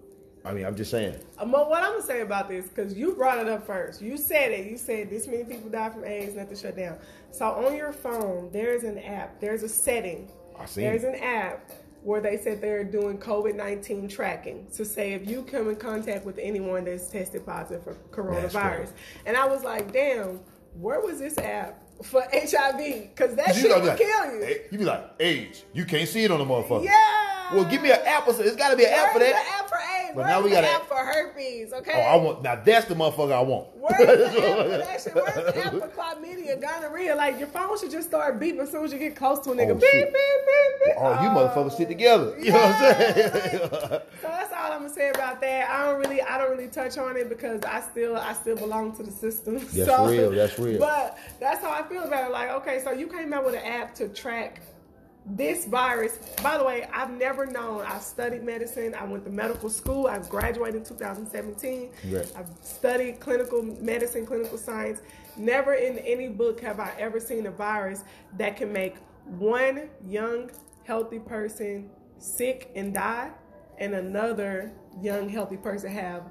[0.44, 1.16] I mean, I'm just saying.
[1.38, 4.02] Um, what I'm gonna say about this, because you brought it up first.
[4.02, 4.70] You said it.
[4.70, 6.98] You said this many people died from AIDS, nothing shut down.
[7.30, 9.40] So on your phone, there's an app.
[9.40, 10.30] There's a setting.
[10.62, 11.14] I seen There's it.
[11.16, 11.70] an app
[12.02, 16.24] where they said they're doing COVID 19 tracking to say if you come in contact
[16.24, 18.92] with anyone that's tested positive for coronavirus.
[19.26, 20.40] And I was like, damn,
[20.80, 23.10] where was this app for HIV?
[23.14, 24.60] Because that You shit will like, kill you.
[24.72, 25.64] You be like, AIDS.
[25.74, 26.84] You can't see it on the motherfucker.
[26.84, 27.54] Yeah.
[27.54, 28.26] Well, give me an app.
[28.26, 28.46] or something.
[28.46, 29.28] It's got to be an app for that.
[29.32, 30.01] the app for AIDS?
[30.14, 31.72] But now we got app for herpes?
[31.72, 31.92] Oh, okay.
[31.94, 32.56] Oh, I want now.
[32.56, 33.68] That's the motherfucker I want.
[33.74, 35.14] Where's the app for that shit?
[35.14, 37.14] Where's the app for chlamydia, gonorrhea?
[37.14, 39.54] Like your phone should just start beeping as soon as you get close to a
[39.54, 39.70] nigga.
[39.70, 40.94] Oh, beep, beep, beep, beep.
[40.98, 41.76] Oh, you motherfuckers oh.
[41.76, 42.38] sit together.
[42.38, 44.00] You know what I'm saying?
[44.22, 45.68] So that's all I'm gonna say about that.
[45.68, 48.96] I don't really, I don't really touch on it because I still, I still belong
[48.96, 49.54] to the system.
[49.58, 50.78] That's So- real, that's real.
[50.78, 52.32] But that's how I feel about it.
[52.32, 54.60] Like, okay, so you came out with an app to track
[55.24, 56.18] this virus.
[56.42, 57.84] By the way, I've never known.
[57.86, 58.94] I've studied medicine.
[58.94, 60.06] I went to medical school.
[60.06, 61.90] I graduated in 2017.
[62.08, 62.32] Right.
[62.36, 65.00] I've studied clinical medicine, clinical science.
[65.36, 68.04] Never in any book have I ever seen a virus
[68.36, 70.50] that can make one young,
[70.84, 73.30] healthy person sick and die,
[73.78, 76.24] and another young, healthy person have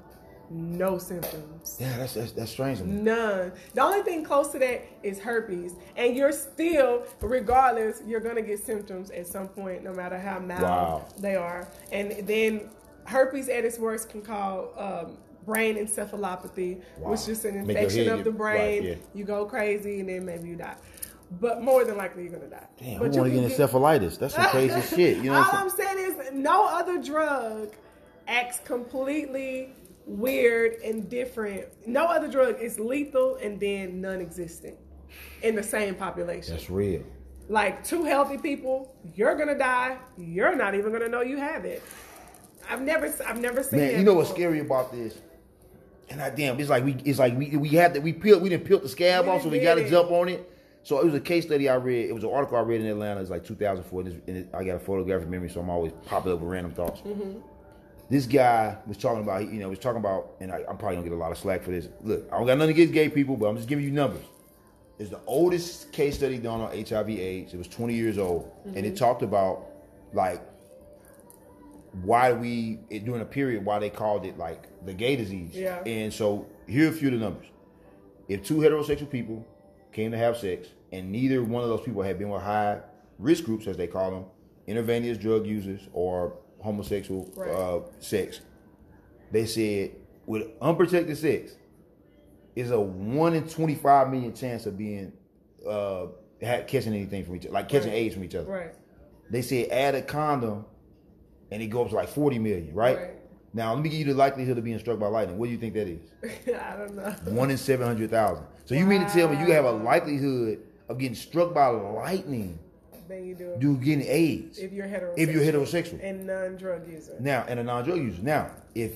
[0.52, 1.76] no symptoms.
[1.80, 2.80] yeah, that's, that's that's strange.
[2.80, 3.52] None.
[3.74, 5.74] The only thing close to that is herpes.
[5.96, 10.38] And you're still, regardless, you're going to get symptoms at some point, no matter how
[10.38, 11.06] mild Wow.
[11.18, 11.68] they are.
[11.90, 12.68] And then
[13.04, 17.10] herpes at its worst can cause um, brain encephalopathy, Wow.
[17.10, 18.58] which is just an infection of the brain.
[18.60, 18.94] right, yeah.
[19.14, 20.76] You go crazy, and then maybe you die.
[21.40, 22.66] But more than likely, you're going to die.
[22.78, 24.18] Damn, but I want to get encephalitis.
[24.18, 25.16] That's some crazy shit.
[25.18, 27.70] You know All what I'm I'm saying is, no other drug
[28.28, 29.70] acts completely
[30.06, 31.66] weird and different.
[31.86, 34.76] No other drug is lethal and then non-existent
[35.42, 36.54] in the same population.
[36.54, 37.02] That's real.
[37.48, 39.98] Like two healthy people, you're gonna die.
[40.16, 41.82] You're not even gonna know you have it.
[42.70, 43.80] I've never, I've never seen.
[43.80, 45.18] Man, you know what's scary about this?
[46.08, 48.48] And I damn, it's like we it's like we we had that we peeled we
[48.48, 50.48] didn't peel the scab off, so we got to jump on it.
[50.84, 52.08] So it was a case study I read.
[52.08, 53.20] It was an article I read in Atlanta.
[53.20, 54.00] It's like 2004.
[54.00, 56.50] And, it's- and it, I got a photographic memory, so I'm always popping up with
[56.50, 57.00] random thoughts.
[57.02, 57.38] Mm-hmm.
[58.12, 61.08] This guy was talking about, you know, was talking about, and I, I'm probably gonna
[61.08, 61.88] get a lot of slack for this.
[62.02, 64.20] Look, I don't got nothing against gay people, but I'm just giving you numbers.
[64.98, 67.54] It's the oldest case study done on HIV/AIDS.
[67.54, 68.84] It was 20 years old, and Mm-hmm.
[68.84, 69.64] it talked about
[70.12, 70.42] like
[72.02, 75.52] why we it, during a period why they called it like the gay disease.
[75.54, 75.82] Yeah.
[75.86, 77.46] And so here are a few of the numbers.
[78.28, 79.46] If two heterosexual people
[79.90, 82.80] came to have sex and neither one of those people had been with high
[83.18, 84.24] risk groups, as they call them,
[84.66, 87.50] intravenous drug users or homosexual Right.
[87.50, 88.40] uh, sex,
[89.30, 89.92] they said
[90.26, 91.56] with unprotected sex
[92.54, 95.12] is a one in twenty five million chance of being
[95.66, 96.06] uh,
[96.44, 97.98] ha- catching anything from each other, like catching Right.
[97.98, 98.50] AIDS from each other.
[98.50, 98.74] Right.
[99.30, 100.64] They said add a condom,
[101.50, 102.96] and it goes up to like forty million, right?
[102.98, 103.10] Right.
[103.54, 105.38] Now let me give you the likelihood of being struck by lightning.
[105.38, 106.00] What do you think that is?
[106.54, 107.10] I don't know.
[107.32, 108.44] One in seven hundred thousand.
[108.64, 112.58] So you mean to tell me you have a likelihood of getting struck by lightning
[113.12, 113.56] Then you do.
[113.60, 115.14] to getting AIDS if you're heterosexual.
[115.18, 116.00] if you're heterosexual?
[116.02, 117.16] and non-drug user.
[117.20, 118.22] Now, and a non-drug user.
[118.22, 118.92] Now, if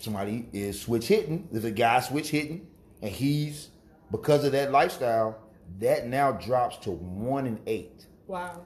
[0.00, 2.68] somebody is switch hitting, there's a guy switch hitting,
[3.02, 3.70] and he's
[4.12, 5.40] because of that lifestyle,
[5.80, 8.06] that now drops to one in eight.
[8.28, 8.62] Wow.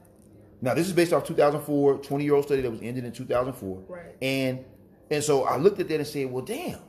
[0.60, 3.84] Now, this is based off 2004, 20 year old study that was ended in 2004.
[3.88, 4.02] Right.
[4.20, 4.62] And
[5.10, 6.80] and so I looked at that and said, well, damn.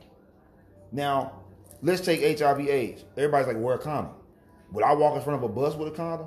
[0.92, 1.40] Now,
[1.80, 3.04] let's take HIV/AIDS.
[3.16, 4.12] Everybody's like, wear a condom.
[4.72, 6.26] Would I walk in front of a bus with a condom?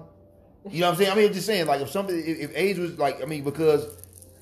[0.70, 1.12] You know what I'm saying?
[1.12, 3.44] I mean, I'm just saying, like, if something, if, if AIDS was like, I mean,
[3.44, 3.86] because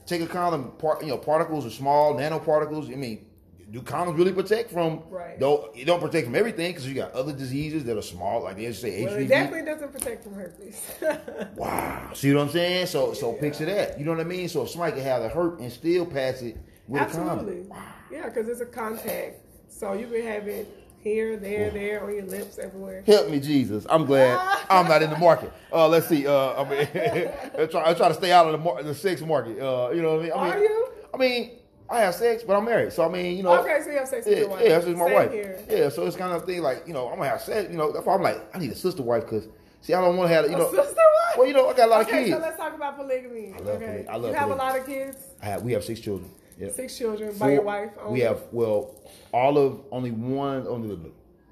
[0.06, 2.92] take a condom, part, you know, particles are small, nanoparticles.
[2.92, 3.26] I mean,
[3.72, 5.02] do condoms really protect from?
[5.10, 5.40] Right.
[5.40, 8.58] Though it don't protect from everything because you got other diseases that are small, like
[8.58, 9.22] they just say Well, HPV.
[9.22, 10.92] it definitely doesn't protect from herpes.
[11.56, 12.12] Wow.
[12.14, 12.88] See what I'm saying?
[12.88, 13.98] So so picture that.
[13.98, 14.50] You know what I mean?
[14.50, 16.58] So if somebody can have a hurt and still pass it
[16.88, 17.62] with a Absolutely.
[17.62, 17.82] Wow.
[18.12, 19.40] Yeah, because it's a contact.
[19.70, 20.68] So you can have it
[21.02, 23.04] here, there, there, on your lips, everywhere.
[23.06, 23.86] Help me, Jesus.
[23.90, 24.38] I'm glad
[24.70, 25.52] I'm not in the market.
[25.72, 26.28] Uh, let's see.
[26.28, 26.88] Uh, I mean,
[27.60, 29.60] I try, I try to stay out of the mar- the sex market.
[29.60, 30.32] Uh, you know what I mean?
[30.34, 30.88] I mean Are you?
[31.14, 31.52] I mean,
[31.90, 32.94] I have sex, but I'm married.
[32.94, 33.60] So I mean, you know.
[33.62, 34.62] Okay, so you have sex with yeah, your wife.
[34.64, 35.32] Yeah, that's just my Same wife.
[35.32, 35.60] here.
[35.70, 37.70] Yeah, so it's kind of thing like you know I'm gonna have sex.
[37.72, 39.48] You know, that's why I'm like I need a sister wife because
[39.82, 40.70] see I don't want to have you A know.
[40.72, 41.38] sister wife?
[41.38, 42.36] Well, you know I got a lot okay, of kids.
[42.38, 43.54] so let's talk about polygamy.
[43.54, 43.86] I love okay.
[43.86, 44.52] poly- I love you have polygamy.
[44.54, 46.30] a lot of kids, I have, we have six children.
[46.62, 46.72] Yeah.
[46.72, 47.90] six children by Four- your wife.
[48.08, 48.96] We have well,
[49.34, 50.96] all of only one only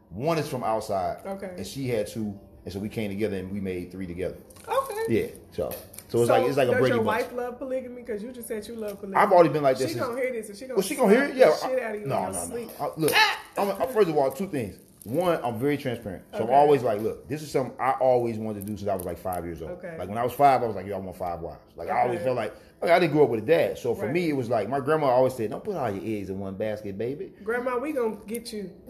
[0.09, 1.17] one is from outside.
[1.25, 1.51] Okay.
[1.57, 4.37] And she had two, and so we came together and we made three together.
[4.67, 5.03] Okay.
[5.09, 5.27] Yeah.
[5.51, 5.73] So
[6.09, 7.05] so it's like it's like a does your Bunch.
[7.07, 8.01] wife love polygamy?
[8.03, 9.15] Because you just said you love polygamy.
[9.15, 10.75] I've already been like this She since- gonna hear this and she gonna.
[10.75, 11.35] Well, she gonna hear it.
[11.35, 11.49] Yeah.
[11.49, 12.55] the shit out of you no, no, no.
[12.79, 13.39] I- uh, look, ah!
[13.57, 14.75] I'm, I'm- first of all, two things.
[15.09, 18.61] One, I'm very transparent, so I'm always like, look, this is something I always wanted
[18.61, 19.71] to do since I was like five years old.
[19.71, 19.95] Okay.
[19.97, 21.59] Like when I was five, I was like, yo, I want five wives.
[21.75, 22.25] Like I always Okay.
[22.25, 24.13] felt like like, I didn't grow up with a dad, so for Right.
[24.13, 26.55] me, it was like my grandma always said, don't put all your eggs in one
[26.55, 27.33] basket, baby.
[27.43, 28.71] Grandma, we gonna get you.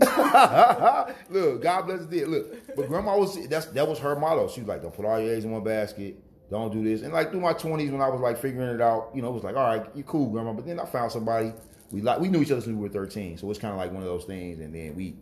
[1.29, 2.27] Look, God bless it.
[2.27, 4.47] Look, but grandma was that's that was her motto.
[4.47, 6.17] She was like, "Don't put all your eggs in one basket.
[6.49, 9.09] Don't do this." And like through my twenties, when I was like figuring it out,
[9.13, 11.53] you know, it was like, "All right, you cool, grandma." But then I found somebody
[11.91, 12.19] we like.
[12.19, 14.07] We knew each other since we were thirteen, so it's kind of like one of
[14.07, 14.59] those things.
[14.59, 15.15] And then we,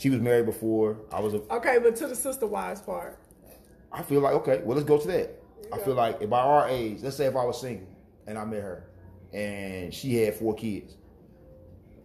[0.00, 0.96] she was married before.
[1.12, 1.34] I was.
[1.34, 3.18] A, Okay, but to the sister wives part.
[3.92, 5.42] I feel like okay, well, let's go to that.
[5.70, 7.86] I feel like if by our age, let's say if I was single
[8.26, 8.86] and I met her
[9.34, 10.96] and she had four kids,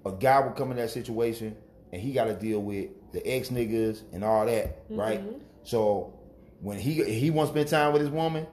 [0.06, 1.56] a guy would come in that situation
[1.94, 5.00] and he got to deal with the ex niggas and all that, mm-hmm.
[5.00, 5.24] right?
[5.64, 6.20] So
[6.60, 8.46] when he he wants to spend time with his woman,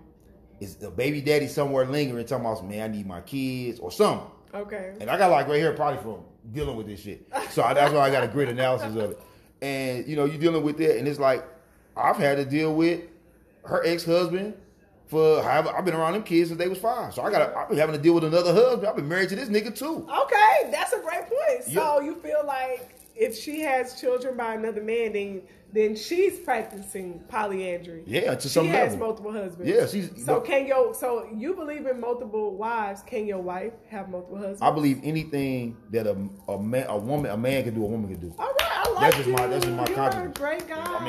[0.60, 4.30] is the baby daddy somewhere lingering, talking about, man, I need my kids or something.
[4.54, 4.94] Okay.
[5.00, 6.20] And I got like right here probably from
[6.52, 7.26] dealing with this shit.
[7.50, 9.20] So I, that's why I got a great analysis of it.
[9.62, 11.44] And you know, you're dealing with that, and it's like
[11.96, 13.00] I've had to deal with
[13.64, 14.54] her ex husband
[15.06, 17.14] for however I've been around them kids since they was five.
[17.14, 18.86] So I got I've been having to deal with another husband.
[18.88, 20.06] I've been married to this nigga too.
[20.10, 21.64] Okay, that's a great point.
[21.64, 22.00] So Yeah.
[22.00, 25.42] you feel like if she has children by another man, then
[25.72, 28.02] then she's practicing polyandry.
[28.06, 29.70] Yeah, to she some has multiple husbands.
[29.70, 33.02] Yeah, she's- So but- can your so you believe in multiple wives?
[33.02, 34.60] Can your wife have multiple husbands?
[34.62, 36.16] I believe anything that a,
[36.48, 38.34] a man a woman a man can do, a woman can do.
[38.38, 38.56] All right,
[38.86, 39.34] I like That's just you.
[39.34, 39.86] my- that's just my
[40.18, 40.82] You're a great guy.
[40.84, 41.04] I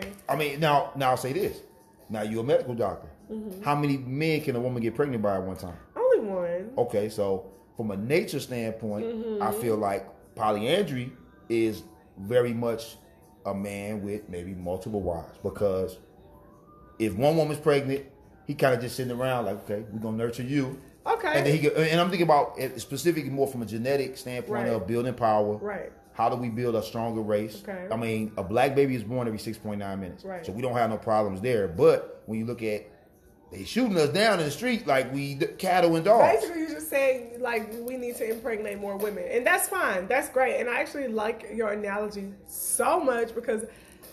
[0.00, 1.60] mean, I mean, now, now I'll say this.
[2.08, 3.08] Now you're a medical doctor.
[3.30, 3.62] Mm-hmm.
[3.62, 5.76] How many men can a woman get pregnant by at one time?
[5.96, 6.70] only one.
[6.78, 9.42] Okay, so from a nature standpoint, Mm-hmm.
[9.42, 11.12] I feel like polyandry
[11.48, 11.82] is
[12.18, 12.96] very much
[13.46, 15.98] a man with maybe multiple wives because
[16.98, 18.04] if one woman's pregnant,
[18.46, 20.80] he kind of just sitting around like, okay, we're gonna nurture you.
[21.06, 21.32] Okay.
[21.38, 24.64] And then he could, and I'm thinking about it specifically more from a genetic standpoint
[24.68, 24.72] Right.
[24.72, 25.56] of building power.
[25.56, 25.92] Right.
[26.14, 27.62] How do we build a stronger race?
[27.68, 27.88] Okay.
[27.92, 30.24] I mean, a black baby is born every 6.9 minutes.
[30.24, 30.46] Right.
[30.46, 31.66] So we don't have no problems there.
[31.68, 32.86] But when you look at
[33.52, 36.40] they shooting us down in the street like we cattle and dogs.
[36.40, 36.63] Basically,
[36.94, 40.06] you're just saying like we need to impregnate more women, and that's fine.
[40.06, 43.64] That's great, and I actually like your analogy so much because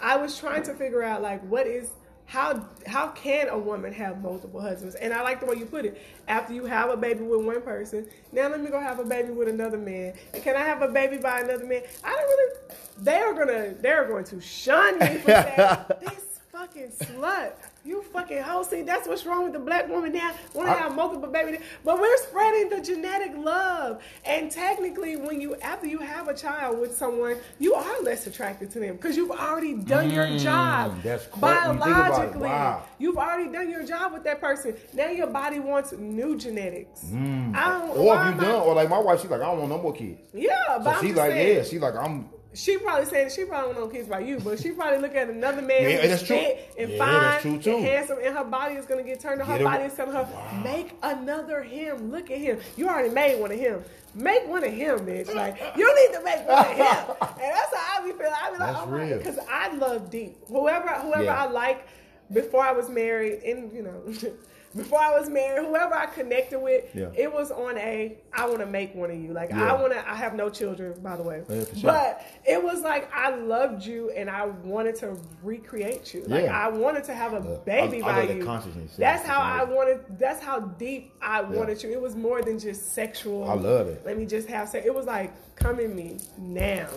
[0.01, 1.91] I was trying to figure out like what is
[2.25, 5.85] how how can a woman have multiple husbands, and I like the way you put
[5.85, 6.01] it.
[6.27, 9.31] After you have a baby with one person, now let me go have a baby
[9.31, 10.13] with another man.
[10.33, 11.83] And can I have a baby by another man?
[12.03, 12.59] I don't really.
[12.99, 15.99] They are gonna they are going to shun me for that.
[16.01, 17.53] this fucking slut.
[17.83, 18.61] You fucking hoe.
[18.63, 20.33] See, that's what's wrong with the black woman now.
[20.53, 24.03] Want to have multiple babies, but we're spreading the genetic love.
[24.23, 28.69] And technically, when you after you have a child with someone, you are less attracted
[28.71, 31.41] to them because you've already done your job Mm, that's correct.
[31.65, 32.41] You think about it, biologically.
[32.41, 32.83] wow.
[32.99, 34.75] You've already done your job with that person.
[34.93, 37.03] Now your body wants new genetics.
[37.05, 37.15] I don't.
[37.15, 37.97] Mm.
[37.97, 39.93] Or if you done, or like my wife, she's like, I don't want no more
[39.93, 40.19] kids.
[40.33, 43.31] Yeah, but So I'm she just like, saying, yeah, she's like, I'm She probably said
[43.31, 46.05] she probably don't know kids by you, but she probably look at another man Yeah,
[46.07, 46.35] that's true.
[46.77, 47.75] and Yeah, fine that's true, too.
[47.77, 49.47] and handsome, and her body is gonna get turned on.
[49.47, 50.27] Her Get body is telling her,
[50.63, 52.11] make another him.
[52.11, 52.59] Look at him.
[52.75, 53.83] You already made one of him.
[54.13, 55.33] Make one of him, bitch.
[55.33, 57.15] Like you need to make one of him.
[57.21, 58.33] And that's how I be feeling.
[58.41, 59.17] I be like, That's oh my, real.
[59.17, 60.37] because I love deep.
[60.49, 61.43] Whoever, whoever Yeah.
[61.45, 61.87] I like
[62.33, 64.31] before I was married, and you know.
[64.75, 67.09] Before I was married, whoever I connected with, Yeah.
[67.15, 69.33] it was on a I want to make one of you.
[69.33, 69.73] Like Yeah.
[69.73, 70.09] I want to.
[70.09, 71.91] I have no children, by the way, Yeah, sure.
[71.91, 76.23] but it was like I loved you and I wanted to recreate you.
[76.27, 76.45] Like.
[76.47, 78.45] I wanted to have a baby I- I by you.
[78.45, 78.95] consciousness.
[78.97, 79.99] That's how I wanted.
[80.17, 81.91] That's how deep I wanted you.
[81.91, 83.49] It was more than just sexual.
[83.49, 84.03] I love it.
[84.05, 84.85] Let me just have sex.
[84.85, 86.87] It was like come in me now.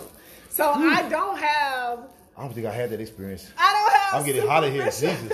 [0.49, 1.99] So I don't have.
[2.37, 3.49] I don't think I had that experience.
[3.57, 4.19] I don't have.
[4.19, 4.85] I'm getting hot in here.
[4.85, 5.31] Jesus.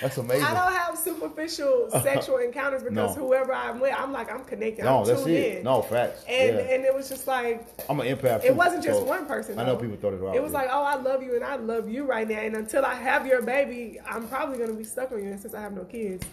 [0.00, 0.44] That's amazing.
[0.46, 3.26] I don't have superficial sexual encounters because No.
[3.26, 4.84] whoever I'm with, I'm like I'm connected.
[4.84, 5.58] no, I'm that's it.
[5.58, 5.64] in.
[5.64, 6.24] No, facts.
[6.28, 6.62] And yeah.
[6.74, 8.44] and it was just like I'm an empath.
[8.44, 9.58] it too, wasn't just so one person.
[9.58, 10.34] I know people thought it out.
[10.34, 12.40] It was like, oh, I love you and I love you right now.
[12.40, 15.30] And until I have your baby, I'm probably gonna be stuck on you.
[15.30, 16.26] And since I have no kids,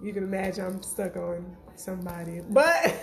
[0.00, 2.42] you can imagine I'm stuck on somebody.
[2.48, 2.74] But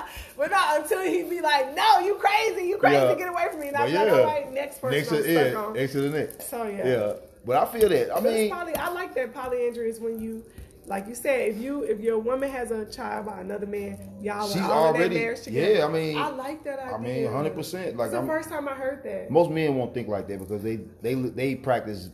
[0.36, 3.14] but not until he be like, no, you crazy, you crazy, Yeah.
[3.14, 3.68] get away from me.
[3.68, 5.72] And I'm like, all right, next person next I'm to, stuck yeah, on.
[5.74, 6.48] next to the next.
[6.50, 6.86] So, yeah.
[6.88, 7.12] Yeah,
[7.44, 8.16] but I feel that.
[8.16, 10.44] I mean, poly, I like that polyandry is when you
[10.86, 14.48] like you said, if you if your woman has a child by another man, y'all
[14.48, 15.74] She's are all already- marriage together.
[15.74, 16.94] yeah, I mean- I like that idea.
[16.94, 19.30] I mean, 100%, like, it's the I'm- first time I heard that.
[19.30, 22.10] Most men won't think like that because they they they practice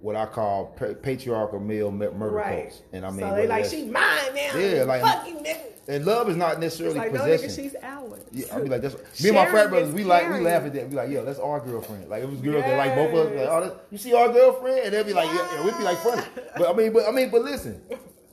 [0.00, 0.66] what I call
[1.02, 2.62] patriarchal male murder right.
[2.68, 4.56] cults, and I mean, so they like she's mine now.
[4.56, 5.58] Yeah, like- fuck you, nigga.
[5.88, 7.48] and love is not It's necessarily like no possession.
[7.48, 8.20] nigga, she's ours.
[8.32, 9.92] Yeah, I be like, that's me and my frat brothers.
[9.92, 10.88] We like, we laugh at that.
[10.88, 12.08] We like, yo, that's our girlfriend.
[12.08, 13.38] Like, it was girls that like both of us.
[13.38, 15.84] Like, oh, that, you see our girlfriend, and they'd be like, yeah, yeah, we'd be
[15.84, 16.22] like funny.
[16.56, 17.82] But I mean, but I mean, but listen,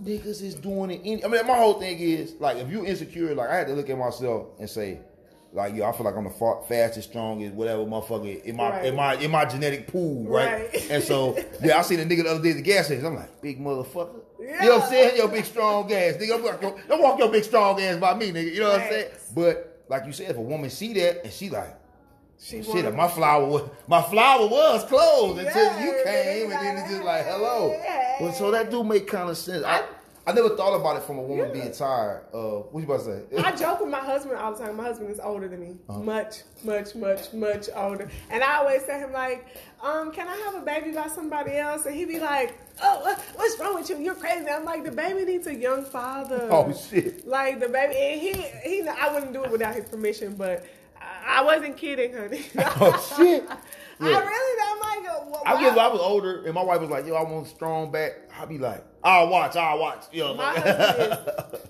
[0.03, 1.01] niggas is doing it.
[1.03, 3.73] Any, I mean, my whole thing is like, if you insecure, like, I had to
[3.73, 4.99] look at myself and say.
[5.53, 8.85] Like yo, I feel like I'm the fa- fastest, strongest, whatever motherfucker in my Right.
[8.85, 10.69] in my in my genetic pool, right?
[10.73, 10.87] Right.
[10.91, 13.05] And so yeah, I seen a nigga the other day at the gas station.
[13.05, 14.19] I'm like, big motherfucker.
[14.39, 14.73] You know what Yeah.
[14.75, 15.17] I'm saying?
[15.17, 16.27] Yo, big strong ass, nigga.
[16.27, 18.53] Don't walk, your, don't walk your big strong ass by me, nigga.
[18.53, 19.09] You know what I'm saying?
[19.33, 21.75] But like you said, if a woman see that and she like,
[22.39, 26.77] She shit, wanna- my flower was my flower was closed until you came, and then
[26.77, 27.73] it's just like hello.
[28.19, 29.63] But so that do make kind of sense.
[29.63, 29.83] I,
[30.27, 31.53] I never thought about it from a woman Yeah.
[31.53, 32.23] being tired.
[32.33, 33.41] Uh, what you about to say?
[33.41, 34.75] I joke with my husband all the time.
[34.75, 35.99] My husband is older than me, Uh-huh.
[35.99, 38.09] much, much, much, much older.
[38.29, 39.45] And I always tell him like,
[39.81, 42.53] um, "Can I have a baby by somebody else?" And he be like,
[42.83, 43.97] "Oh, what, what's wrong with you?
[43.99, 47.25] You're crazy." I'm like, "The baby needs a young father." Oh, shit.
[47.25, 48.33] Like the baby, and he
[48.69, 48.87] he.
[48.87, 50.65] I wouldn't do it without his permission, but
[50.99, 52.45] I, I wasn't kidding, honey.
[52.81, 53.47] oh shit.
[53.99, 55.27] I really don't like it.
[55.29, 57.91] Why- I guess I was older and my wife was like, "Yo, I want strong
[57.91, 61.61] back." I'd be like, "I'll watch, I'll watch." Yo, My husband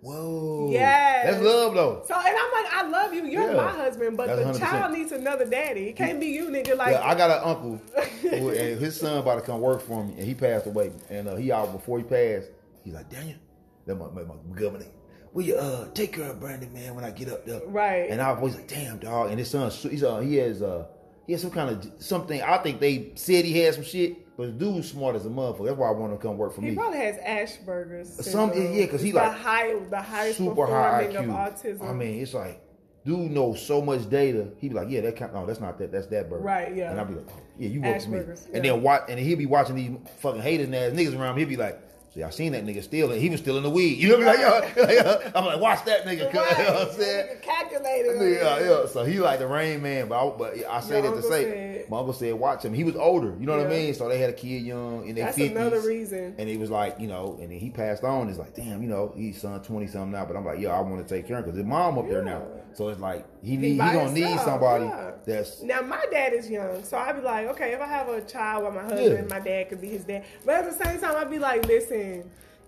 [0.00, 0.68] Whoa.
[0.70, 1.26] Yes.
[1.30, 2.02] That's love though.
[2.06, 3.24] So and I'm like, I love you.
[3.24, 3.56] You're Yeah.
[3.56, 4.70] my husband, but That's the 100%.
[4.70, 5.88] child needs another daddy.
[5.88, 6.76] It can't be you, nigga.
[6.76, 7.80] Like Yeah, I got an uncle,
[8.20, 10.92] who, and his son about to come work for me, and he passed away.
[11.08, 12.48] And uh, he out before he passed.
[12.84, 13.38] He's like, Daniel,
[13.86, 14.84] that my, my, my governor.
[15.32, 17.62] Will you uh, take care of Brandon, man, when I get up there?
[17.66, 18.10] Right.
[18.10, 19.30] And I was always like, damn, dog.
[19.30, 20.84] And his son, he's uh, he has uh,
[21.26, 22.40] he has some kind of something.
[22.42, 25.66] I think they said he had some shit, but the dude's smart as a motherfucker.
[25.66, 26.70] That's why I want him to come work for He me.
[26.72, 28.14] He probably has Asperger's.
[28.26, 28.74] Some- syndrome.
[28.74, 31.18] yeah, 'cause he It's like the high, the highest super high IQ.
[31.20, 31.88] of autism.
[31.88, 32.60] I mean, it's like,
[33.04, 34.48] dude knows so much data.
[34.58, 35.32] He'd be like, yeah, that kind.
[35.32, 35.92] No, that's not that.
[35.92, 36.42] That's that bird.
[36.42, 36.90] Right, yeah.
[36.90, 38.18] And I'll be like, oh, yeah, you work for me.
[38.18, 38.60] And yeah.
[38.72, 41.38] then watch, and he'll be watching these fucking hating ass niggas around.
[41.38, 41.80] He'll be like.
[42.14, 43.20] See, I seen that nigga stealing.
[43.20, 43.98] He was stealing the weed.
[43.98, 44.86] You know what I mean?
[44.86, 46.32] Like, yo, I'm like, watch that nigga.
[46.32, 46.58] right.
[46.58, 47.36] You know what I'm saying?
[47.42, 48.36] Calculated.
[48.36, 48.86] Yeah, yeah.
[48.86, 51.42] So he like the rain man, but I, but I say Your that to say,
[51.82, 52.72] said- my uncle said, watch him.
[52.72, 53.34] He was older.
[53.40, 53.94] You know what I mean?
[53.94, 55.50] So they had a kid young in their That's 50s.
[55.50, 56.36] another reason.
[56.38, 58.28] And he was like, you know, and then he passed on.
[58.28, 60.24] It's like, damn, you know, he's son twenty something now.
[60.24, 62.08] But I'm like, yo, I want to take care of him because his mom up
[62.08, 62.42] there now.
[62.74, 65.12] So it's like he need, he, by gonna need somebody yeah.
[65.24, 68.20] that's Now my dad is young, so I'd be like, okay, if I have a
[68.22, 69.38] child with my husband, Yeah.
[69.38, 70.24] my dad could be his dad.
[70.44, 72.03] But at the same time, I'd be like, listen,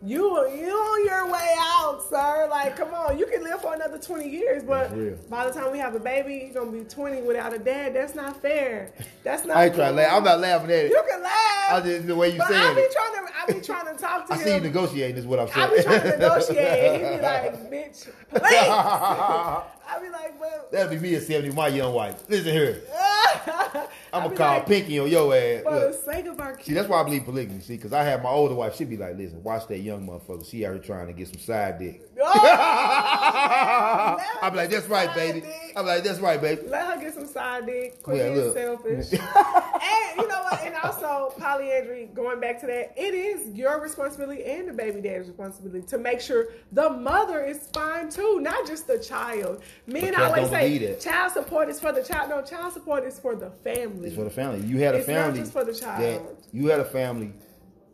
[0.05, 2.47] you you on your way out, sir.
[2.51, 4.91] Like, come on, you can live for another twenty years, but
[5.31, 7.95] by the time we have a baby, you're gonna be twenty without a dad.
[7.95, 8.93] That's not fair.
[9.25, 9.57] That's not.
[9.57, 10.13] I ain't trying to laugh.
[10.13, 10.91] I'm not laughing at it.
[10.91, 11.71] You can laugh.
[11.71, 12.57] I just the way you but it.
[12.57, 13.33] I be trying to.
[13.39, 14.41] I be trying to talk to you.
[14.41, 14.49] I him.
[14.49, 15.17] see you negotiating.
[15.17, 15.71] Is what I'm saying.
[15.73, 16.93] I be trying to negotiate.
[16.93, 19.76] He be like, bitch, please.
[19.89, 20.73] I be like, but.
[20.73, 22.23] That'd be me at 70, my young wife.
[22.29, 22.83] Listen here.
[24.13, 25.63] I'm gonna call Pinky on your ass.
[25.63, 26.67] For the sake of our kids.
[26.67, 27.61] See, that's why I believe polygamy.
[27.61, 28.77] See, because I have my older wife.
[28.77, 30.49] She'd be like, "Listen, watch that young motherfucker.
[30.49, 35.43] She out here trying to get some side dick." Oh, I'm like, "That's right, baby."
[35.77, 38.03] I'm like, "That's right, baby." Let her get some side dick.
[38.03, 39.13] Quit Yeah, being selfish.
[39.13, 40.61] and you know what?
[40.63, 42.09] And also polyandry.
[42.15, 46.21] Going back to that, it is your responsibility and the baby dad's responsibility to make
[46.21, 49.63] sure the mother is fine too, not just the child.
[49.87, 52.31] Men always say child support is for the child.
[52.31, 54.09] No, child support is for the family.
[54.09, 54.67] It's for the family.
[54.67, 55.41] You had a It's not family.
[55.41, 56.03] just for the child.
[56.03, 56.23] That
[56.53, 57.33] you had a family.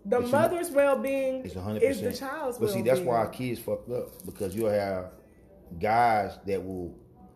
[0.05, 1.83] the But you- mother's well-being is 100.
[1.83, 5.13] is percent the child's But see, that's why our kids fucked up because you'll have
[5.79, 6.93] guys that will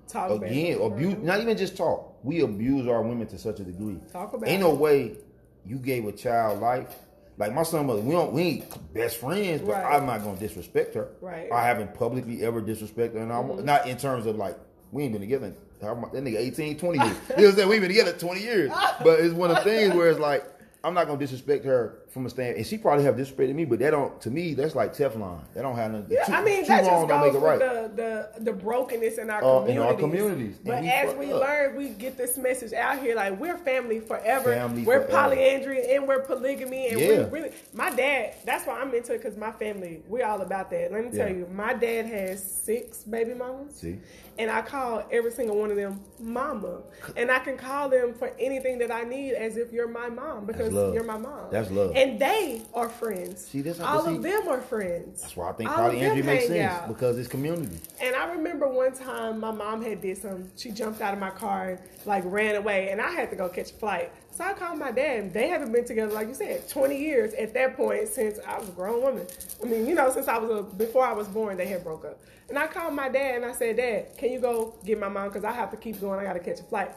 [0.09, 1.17] Talk again abuse.
[1.23, 2.15] Not even just talk.
[2.25, 3.99] We abuse our women to such a degree.
[4.13, 4.65] Talk about Ain't it.
[4.65, 5.17] no way
[5.65, 6.95] you gave a child life.
[7.39, 9.95] Like my son, mother, we don't, we ain't best friends, but Right.
[9.97, 11.09] I'm not gonna disrespect her.
[11.21, 11.45] Right.
[11.47, 11.55] Mm-hmm.
[11.55, 14.59] I haven't publicly ever disrespected her, and I'm not in terms of like
[14.91, 15.53] we ain't been together.
[15.81, 17.09] That nigga 18, 20 years.
[17.09, 17.69] you know what I'm saying?
[17.69, 18.71] We've been together 20 years.
[19.05, 20.45] But it's one of the things where it's like,
[20.83, 23.79] I'm not gonna disrespect her from a stand, and she probably have disrespected me, but
[23.79, 25.41] that don't to me that's like Teflon.
[25.55, 26.07] That don't have nothing.
[26.11, 27.59] Yeah, too, I mean that just goes make it with right.
[27.59, 27.91] the,
[28.37, 30.57] the the brokenness in our Uh, in our communities.
[30.65, 31.43] But as we up.
[31.43, 34.55] learn, we get this message out here like we're family forever.
[34.55, 35.13] Family we're forever.
[35.13, 37.29] polyandry and we're polygamy and we Yeah.
[37.31, 37.51] really.
[37.75, 38.35] My dad.
[38.47, 40.03] That's why I'm into it because my family.
[40.09, 40.93] we're all about that.
[40.93, 41.35] Let me tell Yeah.
[41.35, 43.75] you, my dad has six baby mamas.
[43.77, 43.99] See?
[44.39, 46.83] And I call every single one of them mama,
[47.17, 50.45] and I can call them for anything that I need as if you're my mom
[50.45, 51.47] because you're my mom.
[51.51, 51.93] That's love.
[51.97, 53.47] And and they are friends.
[53.47, 55.23] See, all but of them are friends.
[55.23, 56.89] That's why I think All polyandry them makes sense out.
[56.89, 57.79] because it's community.
[58.01, 60.51] And I remember one time my mom had did something.
[60.57, 63.49] She jumped out of my car and like ran away, and I had to go
[63.49, 64.13] catch a flight.
[64.31, 65.19] So I called my dad.
[65.21, 68.59] and They haven't been together, like you said, 20 years at that point since I
[68.59, 69.27] was a grown woman.
[69.63, 72.05] I mean, you know, since I was a, before I was born, they had broke
[72.05, 72.21] up.
[72.49, 75.29] And I called my dad and I said, Dad, can you go get my mom
[75.29, 76.21] because I have to keep going.
[76.21, 76.93] I got to catch a flight.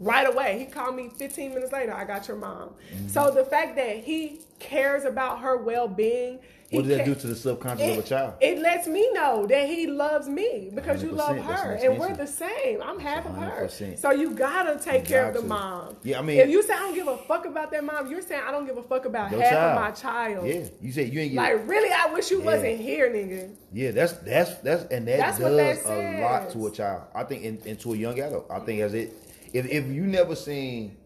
[0.00, 1.94] Right away, he called me 15 minutes later.
[1.94, 2.70] I got your mom.
[2.94, 3.08] Mm-hmm.
[3.08, 6.40] So the fact that he cares about her well being.
[6.70, 8.34] What does that do to the subconscious of a child?
[8.40, 11.86] it lets me know that he loves me because you love 100%, that's her, an
[11.92, 12.82] and we're the same.
[12.82, 15.46] I'm half of her, so you gotta take You care of the to.
[15.46, 15.96] mom.
[16.02, 18.22] Yeah, I mean- if you say I don't give a fuck about that mom, you're
[18.22, 19.78] saying I don't give a fuck about half child.
[19.78, 20.46] of my child.
[20.48, 21.36] Yeah, you said you ain't get.
[21.36, 22.44] Like really, I wish you Yeah.
[22.46, 23.50] wasn't here, nigga.
[23.72, 27.02] yeah, that's that's that's and that That's what does that a lot to a child.
[27.14, 28.46] I think in, into a young adult.
[28.50, 29.12] I think as it,
[29.54, 30.98] if if you never seen,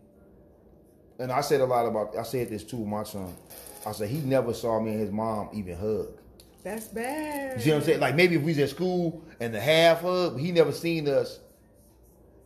[1.20, 2.16] and I said a lot about.
[2.16, 3.36] I said this too, with my son.
[3.86, 6.08] I said he never saw me and his mom even hug.
[6.64, 7.58] That's bad.
[7.58, 8.00] You see what I'm saying?
[8.00, 11.38] Like maybe if we was at school and the half hug, he never seen us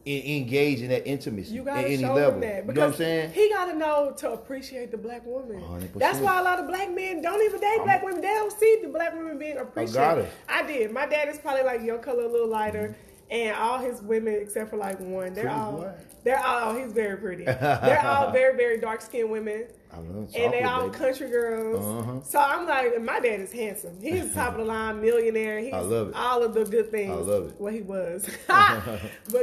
[0.05, 2.35] in, engage in that intimacy You at gotta any show level.
[2.35, 3.33] him that You know what I'm saying?
[3.33, 5.61] he gotta know to appreciate the black woman.
[5.61, 5.95] 100%.
[5.95, 8.21] That's why a lot of black men don't even date black women.
[8.21, 10.25] They don't see the black women being appreciated.
[10.25, 10.33] it.
[10.49, 10.93] I did.
[10.93, 13.12] My dad is probably like your color, a little lighter, mm-hmm.
[13.33, 15.93] And all his women except for like one, they're Pretty all boy.
[16.23, 16.77] they're all.
[16.77, 17.45] He's very pretty.
[17.45, 19.65] they're all very very dark skinned women.
[19.95, 20.99] And they all baby.
[21.05, 21.85] country girls.
[21.85, 22.21] Uh-huh.
[22.25, 24.01] So I'm like, my dad is handsome.
[24.01, 25.61] He's top of the line millionaire.
[25.61, 26.15] He's I love it.
[26.17, 27.11] all of the good things.
[27.11, 27.61] I love it.
[27.61, 28.27] Well, he was.
[28.47, 28.97] but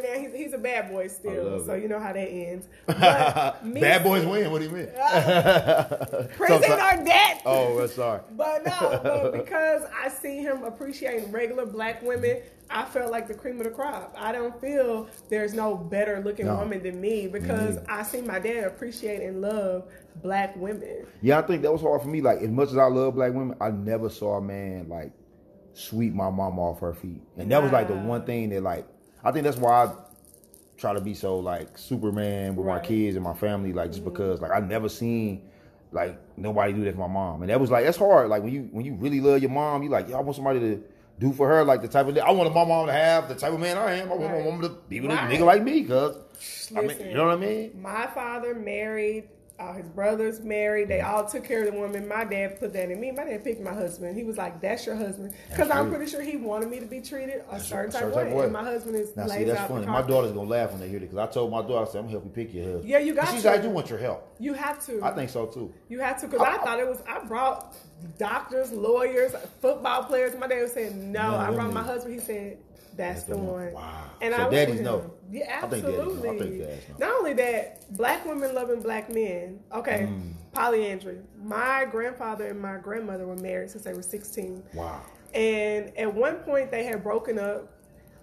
[0.04, 1.64] now he's, he's a bad boy still.
[1.64, 1.84] So it.
[1.84, 2.66] you know how that ends.
[2.88, 2.98] But
[3.80, 4.50] Bad boys win.
[4.52, 4.88] What do you mean?
[6.36, 7.42] Prison Sometimes- or death.
[7.46, 8.22] oh, that's sorry.
[8.32, 12.38] But no, but because I see him appreciating regular black women,
[12.70, 14.16] I felt like the cream of the crop.
[14.18, 16.58] I don't feel there's no better looking No.
[16.58, 17.86] woman than me because neither.
[17.90, 19.86] I see my dad appreciate and love
[20.22, 21.06] black women.
[21.22, 22.22] Yeah, I think that was hard for me.
[22.22, 25.12] Like as much as I love black women, I never saw a man like
[25.74, 28.88] sweep my mom off her feet, and that was like the one thing that like
[29.24, 29.94] I think that's why I
[30.78, 34.12] try to be so like Superman with my kids and my family, like just mm-hmm.
[34.12, 35.50] because like I never seen
[35.92, 38.30] like nobody do that for my mom, and that was like that's hard.
[38.30, 40.60] Like when you when you really love your mom, you like yeah, I want somebody
[40.60, 40.84] to.
[41.20, 43.52] Do for her like the type of I wanted my mom to have the type
[43.54, 44.10] of man I am.
[44.12, 44.44] I want Right.
[44.46, 45.32] my mom to be with Right.
[45.32, 46.16] a nigga like me, cause
[46.76, 47.82] I mean, you know what I mean?
[47.82, 49.28] My father married,
[49.60, 50.88] all his brothers married.
[50.88, 52.08] They all took care of the woman.
[52.08, 53.12] My dad put that in me.
[53.12, 54.16] My dad picked my husband.
[54.18, 57.02] He was like, "That's your husband," because I'm pretty sure he wanted me to be
[57.02, 58.34] treated a certain, type, of way.
[58.34, 58.44] way.
[58.46, 59.86] And my husband is Now see, that's funny.
[59.86, 62.00] My daughter's gonna laugh when they hear it because I told my daughter, I said,
[62.00, 63.50] "I'm gonna help you pick your husband." Yeah, you got She's to.
[63.50, 65.04] like, "I do want your help." You have to.
[65.04, 65.74] I think so too.
[65.90, 67.02] You have to, because I, I- thought it was.
[67.08, 67.76] I brought
[68.18, 70.34] doctors, lawyers, football players.
[70.40, 72.14] My dad was saying, "No." No, I brought my husband.
[72.14, 72.58] He said,
[73.00, 73.74] "That's, That's the one." one.
[73.74, 74.04] Wow.
[74.22, 75.12] And So I daddies know.
[75.32, 76.02] Yeah, I think daddies know.
[76.02, 76.60] I absolutely.
[76.60, 77.00] think.
[77.00, 79.60] Not only that, black women loving black men.
[79.74, 80.34] Okay, Mm.
[80.52, 81.20] polyandry.
[81.42, 84.62] My grandfather and my grandmother were married since they were sixteen.
[84.74, 85.02] Wow.
[85.34, 87.72] And at one point they had broken up,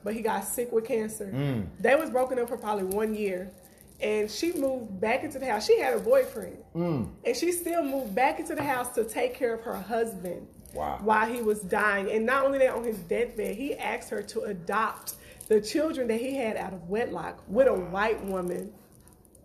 [0.04, 1.30] but he got sick with cancer.
[1.32, 1.66] Mm.
[1.80, 3.50] They was broken up for probably one year.
[3.98, 5.64] And she moved back into the house.
[5.66, 6.58] She had a boyfriend.
[6.74, 7.08] Mm.
[7.24, 10.98] And she still moved back into the house to take care of her husband Wow.
[11.02, 12.10] while he was dying.
[12.10, 15.14] And not only that, on his deathbed, he asked her to adopt
[15.48, 18.72] the children that he had out of wedlock with a white woman.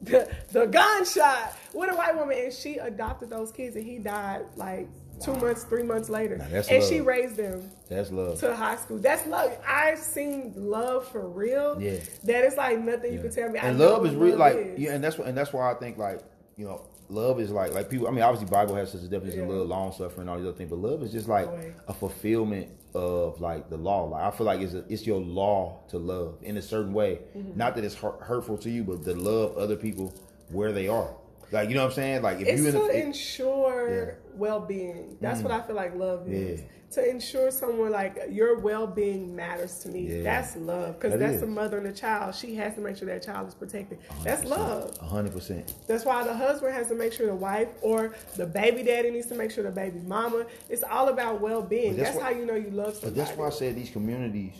[0.03, 4.45] The, the gunshot with a white woman, and she adopted those kids, and he died
[4.55, 4.87] like
[5.23, 6.35] two months, three months later.
[6.35, 6.89] And love.
[6.89, 8.39] she raised them That's love.
[8.39, 8.97] to high school.
[8.97, 9.55] That's love.
[9.67, 11.79] I've seen love for real.
[11.79, 11.97] Yeah.
[12.23, 13.59] That is like nothing you can tell me.
[13.59, 14.37] I and know love is real.
[14.37, 14.79] Like is.
[14.79, 16.21] yeah, and that's what and that's why I think like
[16.57, 16.81] you know
[17.11, 18.07] love is like like people.
[18.07, 20.57] I mean, obviously Bible has such a definition of love, long suffering, all these other
[20.57, 20.69] things.
[20.69, 21.47] But love is just like
[21.87, 24.05] a fulfillment of like the law.
[24.05, 27.19] Like I feel like it's a, it's your law to love in a certain way.
[27.37, 27.57] Mm-hmm.
[27.57, 30.13] Not that it's hurt, hurtful to you, but to love other people
[30.49, 31.13] where they are.
[31.51, 32.21] Like you know what I'm saying?
[32.21, 34.05] Like if It's you in to the, ensure Yeah.
[34.05, 34.35] Mm.
[34.37, 35.17] well-being.
[35.21, 36.61] That's what I feel like love is.
[36.61, 36.65] Yeah.
[36.91, 40.01] To ensure someone like your well-being matters to me.
[40.07, 40.23] Yeah.
[40.23, 41.41] That's love because That that's is.
[41.41, 42.35] the mother and the child.
[42.35, 43.99] She has to make sure that child is protected.
[44.25, 44.97] That's love.
[44.97, 45.73] hundred percent.
[45.87, 49.27] That's why the husband has to make sure the wife or the baby daddy needs
[49.27, 50.45] to make sure the baby mama.
[50.69, 51.95] It's all about well-being.
[51.95, 53.05] That's That's, why- how you know you love somebody.
[53.05, 54.53] But that's why I said these communities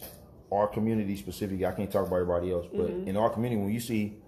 [0.53, 1.63] are community specific.
[1.65, 3.07] I can't talk about everybody else, but Mm-hmm.
[3.09, 4.20] in our community, when you see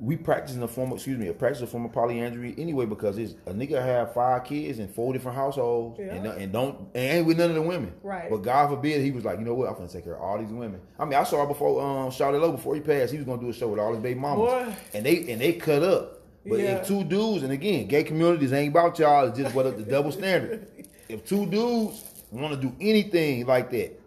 [0.00, 2.86] we practice in the form of excuse me, a practice a form of polyandry anyway
[2.86, 6.32] because it's a nigga have five kids in four different households and, Yeah.
[6.32, 7.92] and don't and ain't with none of the women.
[8.02, 8.30] Right.
[8.30, 10.38] But God forbid he was like, you know what, I'm gonna take care of all
[10.38, 10.80] these women.
[10.98, 13.48] I mean, I saw before um Shawty Lo before he passed, he was gonna do
[13.48, 14.48] a show with all his baby mamas.
[14.48, 14.74] Boy.
[14.94, 16.20] And they and they cut up.
[16.46, 16.76] But Yeah.
[16.76, 19.82] if two dudes, and again, gay communities ain't about y'all, it's just what up the
[19.82, 20.66] double standard.
[21.08, 23.98] If two dudes want to do anything like that,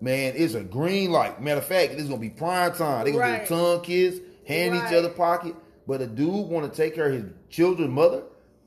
[0.00, 1.40] man, it's a green light.
[1.40, 3.04] Matter of fact, it's gonna be prime time.
[3.04, 3.42] They gonna Right.
[3.48, 4.18] do tongue kiss,
[4.48, 5.54] hand each other pocket.
[5.86, 8.22] But a dude want to take care of his children's mother.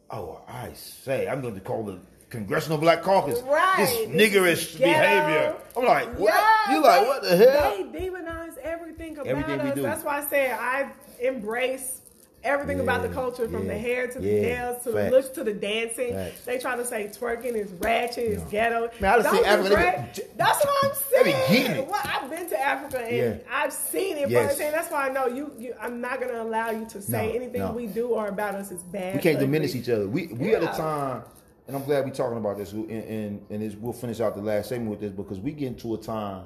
[0.10, 3.76] Oh, I say, I'm going to call the Congressional Black Caucus Right.
[3.78, 5.56] this This niggerish behavior.
[5.78, 6.34] I'm like, what?
[6.34, 7.78] Yeah, you like, they- what the hell?
[7.92, 9.76] They demonize everything about Everything we us.
[9.76, 9.82] do.
[9.84, 12.01] That's why I said I embrace
[12.44, 14.42] everything about the culture from yeah, the hair to the yeah.
[14.42, 15.06] nails to Facts.
[15.06, 16.14] the looks to the dancing.
[16.14, 16.46] Facts.
[16.46, 18.90] They try to say twerking is ratchet, is ghetto.
[19.00, 21.88] Man, I seen Africa, That's what I'm saying.
[21.88, 23.52] Well, I've been to Africa and Yeah.
[23.52, 24.50] I've seen it Yes.
[24.50, 24.74] firsthand.
[24.74, 25.76] That's why I know you, you.
[25.80, 27.72] I'm not gonna allow you to say No, anything no.
[27.72, 29.16] we do or about us is bad.
[29.16, 30.08] we can't diminish each other.
[30.08, 31.24] We we at a time,
[31.68, 32.72] and I'm glad we're talking about this.
[32.72, 35.94] And and, and we'll finish out the last segment with this because we get into
[35.94, 36.46] a time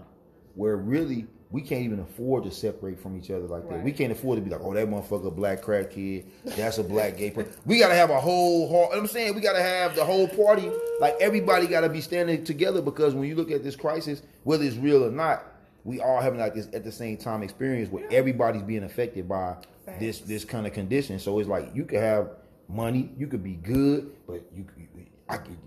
[0.56, 3.84] where really we can't even afford to separate from each other like that.
[3.84, 6.26] We can't afford to be like, oh, that motherfucker black crack kid.
[6.44, 7.54] That's a black gay person.
[7.66, 8.68] We gotta have a whole.
[8.68, 10.72] whole I'm saying we gotta have the whole party.
[11.00, 14.78] Like everybody gotta be standing together because when you look at this crisis, whether it's
[14.78, 15.46] real or not.
[15.84, 19.58] We all having like this at the same time experience where everybody's being affected by
[20.00, 21.20] this this kind of condition.
[21.20, 22.32] So it's like you could have
[22.68, 24.66] money, you could be good, but you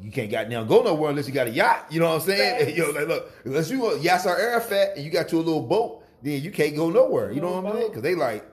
[0.03, 1.87] you, can't goddamn go nowhere unless you got a yacht.
[1.91, 2.67] You know what I'm saying?
[2.67, 2.79] Facts.
[2.79, 6.51] Yo, like, look, unless you Yasser Arafat and you got your little boat, then you
[6.51, 7.33] can't go nowhere.
[7.33, 7.89] You know what I'm saying?
[7.89, 8.45] Because they like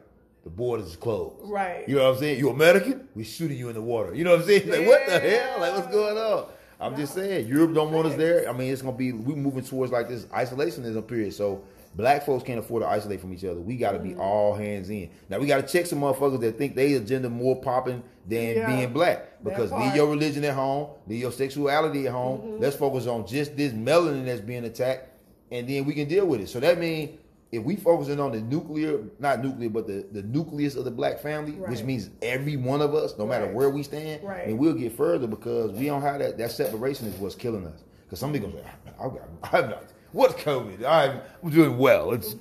[0.43, 1.35] the borders is closed.
[1.43, 1.87] Right.
[1.87, 2.39] You know what I'm saying?
[2.39, 3.07] You American?
[3.15, 4.13] We're shooting you in the water.
[4.13, 4.67] You know what I'm saying?
[4.69, 5.59] Like what the hell?
[5.59, 6.45] Like what's going on?
[6.79, 8.49] I'm just saying, Europe don't want us there.
[8.49, 11.33] I mean, it's gonna be we moving towards like this isolationism period.
[11.33, 11.63] So
[11.95, 13.59] black folks can't afford to isolate from each other.
[13.59, 14.09] We got to Mm-hmm.
[14.09, 15.09] be all hands in.
[15.29, 18.67] Now we got to check some motherfuckers that think they agenda more popping than Yeah.
[18.75, 19.43] being black.
[19.43, 22.39] Because leave your religion at home, leave your sexuality at home.
[22.41, 22.61] Mm-hmm.
[22.61, 25.09] Let's focus on just this melanin that's being attacked,
[25.51, 26.49] and then we can deal with it.
[26.49, 27.19] So that means.
[27.51, 31.19] If we focusing on the nuclear, not nuclear, but the, the nucleus of the black
[31.21, 34.47] family, which means every one of us, no matter where we stand, Right.
[34.47, 36.37] and we'll get further because we don't have that.
[36.37, 37.83] That separation is what's killing us.
[38.05, 38.63] Because some people say,
[38.99, 39.11] "I'm,
[39.53, 39.83] I'm not.
[40.15, 40.85] What's COVID?
[40.85, 41.19] I'm,
[41.51, 42.11] doing well.
[42.13, 42.33] It's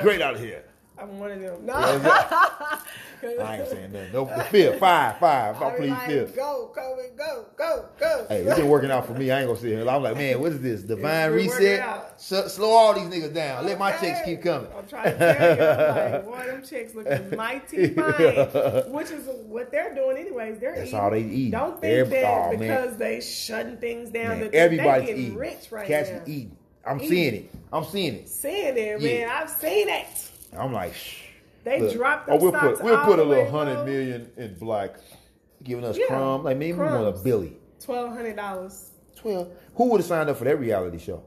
[0.00, 0.64] great out here."
[1.00, 1.64] I'm one of them.
[3.20, 3.34] No.
[3.42, 4.12] I ain't saying nothing.
[4.12, 5.60] No, the fifth, five, five.
[5.60, 6.36] I like, fifth.
[6.36, 8.26] Go, COVID, go, go, go.
[8.28, 9.32] Hey, it's been working out for me.
[9.32, 9.88] I ain't gonna sit here.
[9.88, 10.82] I'm like, man, what is this?
[10.82, 12.20] Divine reset?
[12.20, 13.66] slow all these niggas down.
[13.66, 14.10] Let my Okay.
[14.10, 14.70] checks keep coming.
[14.76, 19.28] I'm trying to tell you, I'm like, boy, them chicks looking mighty fine, which is
[19.46, 20.60] what they're doing anyways.
[20.60, 21.00] They're That's eating.
[21.00, 21.50] all they eat.
[21.50, 22.58] Don't think Every- that oh, man.
[22.60, 25.36] because they shutting things down Man, that they everybody's getting eating.
[25.38, 26.22] rich right Cats now.
[26.26, 26.56] eating.
[26.86, 27.08] I'm Eating.
[27.10, 27.50] seeing it.
[27.72, 28.28] I'm seeing it.
[28.28, 29.26] Seeing it, Yeah.
[29.26, 29.28] man.
[29.30, 30.30] I've seen it.
[30.56, 31.22] I'm like, shh.
[31.64, 33.84] They Look, dropped oh, we'll stocks put we'll all put a little way hundred low.
[33.84, 34.94] million in black,
[35.62, 36.44] giving us Yeah, crumb.
[36.44, 37.22] Like maybe we want a crumbs.
[37.22, 37.52] Billy.
[37.84, 38.90] Twelve hundred dollars.
[39.16, 39.48] Twelve.
[39.74, 41.22] Who would have signed up for that reality show?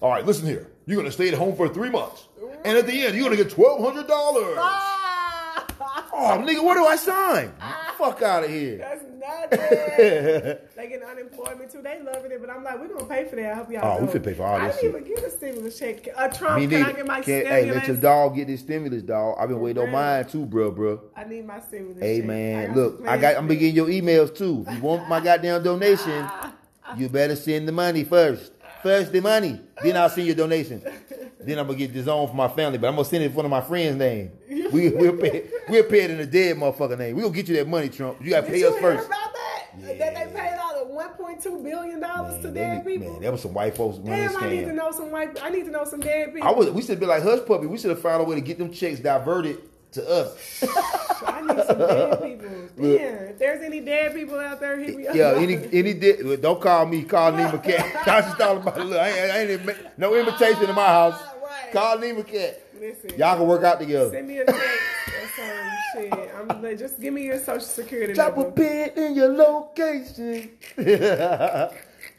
[0.00, 0.70] All right, listen here.
[0.86, 2.28] You're gonna stay at home for three months,
[2.64, 4.56] and at the end, you're gonna get twelve hundred dollars.
[4.58, 5.66] Ah,
[6.16, 7.52] Oh, nigga, where do I sign?
[7.98, 8.78] Fuck out of here.
[8.78, 9.58] that's nothing.
[10.76, 11.80] they getting unemployment too.
[11.82, 13.52] They loving it, but I'm like, we're gonna pay for that.
[13.52, 13.98] I hope y'all.
[13.98, 14.12] Oh, we know.
[14.12, 15.02] finna pay for all I this didn't shit.
[15.06, 16.06] even get a stimulus check.
[16.16, 17.48] A Trump, Me can I get my Can't- stimulus?
[17.64, 19.36] hey, let your dog get this stimulus, dog.
[19.38, 21.00] I've been waiting on mine too, bro, bro.
[21.16, 22.00] I need my stimulus.
[22.02, 22.26] Hey check.
[22.26, 23.36] man, got look, I got.
[23.36, 24.64] I'm for gonna get your emails too.
[24.68, 26.26] If you want my goddamn donation,
[26.96, 28.52] you better send the money first.
[28.82, 30.36] First the money, then I'll send your
[31.44, 31.46] donation.
[31.46, 33.34] Then I'm gonna get this on for my family, but I'm gonna send it in
[33.34, 34.32] one of my friends' name.
[34.48, 37.16] We we'll pay we'll pay it in a dead motherfucker name.
[37.16, 38.18] We gonna get you that money, Trump.
[38.22, 39.06] You gotta Did pay you us first.
[39.06, 39.40] about that?
[39.98, 43.12] That they paid out of 1.2 billion dollars to dead people.
[43.14, 45.36] man, that was some white folks Damn, I need to know some white.
[45.42, 46.48] I need to know some dead people.
[46.48, 46.70] I was.
[46.70, 47.66] We should be like hush puppy.
[47.66, 49.58] We should have found a way to get them checks diverted
[49.92, 50.62] to us.
[51.26, 52.48] I need some dead people.
[52.76, 55.14] Damn, if there's any dead people out there, hit me up.
[55.16, 57.02] Yeah, any any di- don't call me.
[57.02, 58.06] Call Nema Katt.
[58.08, 58.98] I just thought about look.
[58.98, 61.20] I ain't, I ain't no invitation in my house.
[61.74, 62.60] Call Nema Katt.
[62.80, 64.10] Listen, Y'all can work out together.
[64.10, 64.60] send me a text
[65.08, 65.70] or some
[66.10, 66.30] shit.
[66.38, 68.52] I'm like, just give me your social security Drop a number.
[68.52, 70.50] pin in your location.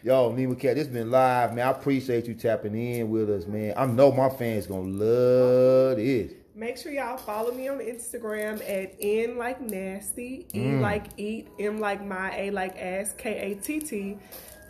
[0.04, 1.68] Yo, Nema Katt, this been live, man.
[1.68, 3.74] I appreciate you tapping in with us, man.
[3.76, 6.32] I know my fans gonna love this.
[6.54, 10.80] Make sure y'all follow me on Instagram at N like nasty, E Mm.
[10.82, 14.18] like eat, M like my, A like ass, K A T T,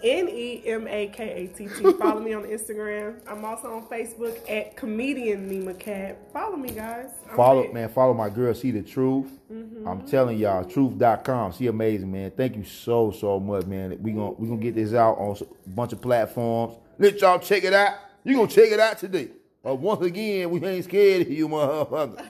[0.05, 1.93] N E M A K A T T.
[1.93, 3.15] Follow me on Instagram.
[3.27, 6.17] I'm also on Facebook at comedian Nema Katt.
[6.31, 7.09] Follow me, guys.
[7.27, 7.73] I'm Follow, lit.
[7.73, 9.31] man, follow my girl, see the truth.
[9.51, 9.87] Mm-hmm.
[9.87, 11.53] I'm telling y'all, truth.com.
[11.53, 12.29] She amazing, man.
[12.31, 13.97] Thank you so, so much, man.
[13.99, 16.75] We gonna we gonna get this out on a bunch of platforms.
[16.99, 17.95] Let y'all check it out.
[18.23, 19.29] You gonna check it out today.
[19.63, 22.23] But once again, we ain't scared of you, motherfucker.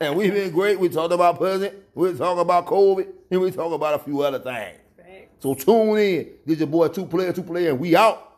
[0.00, 0.80] and we've been great.
[0.80, 4.40] We talked about president, we talk about COVID, and we talk about a few other
[4.40, 4.79] things.
[5.40, 6.28] So tune in.
[6.44, 8.29] This your boy, two player, two player, and we out.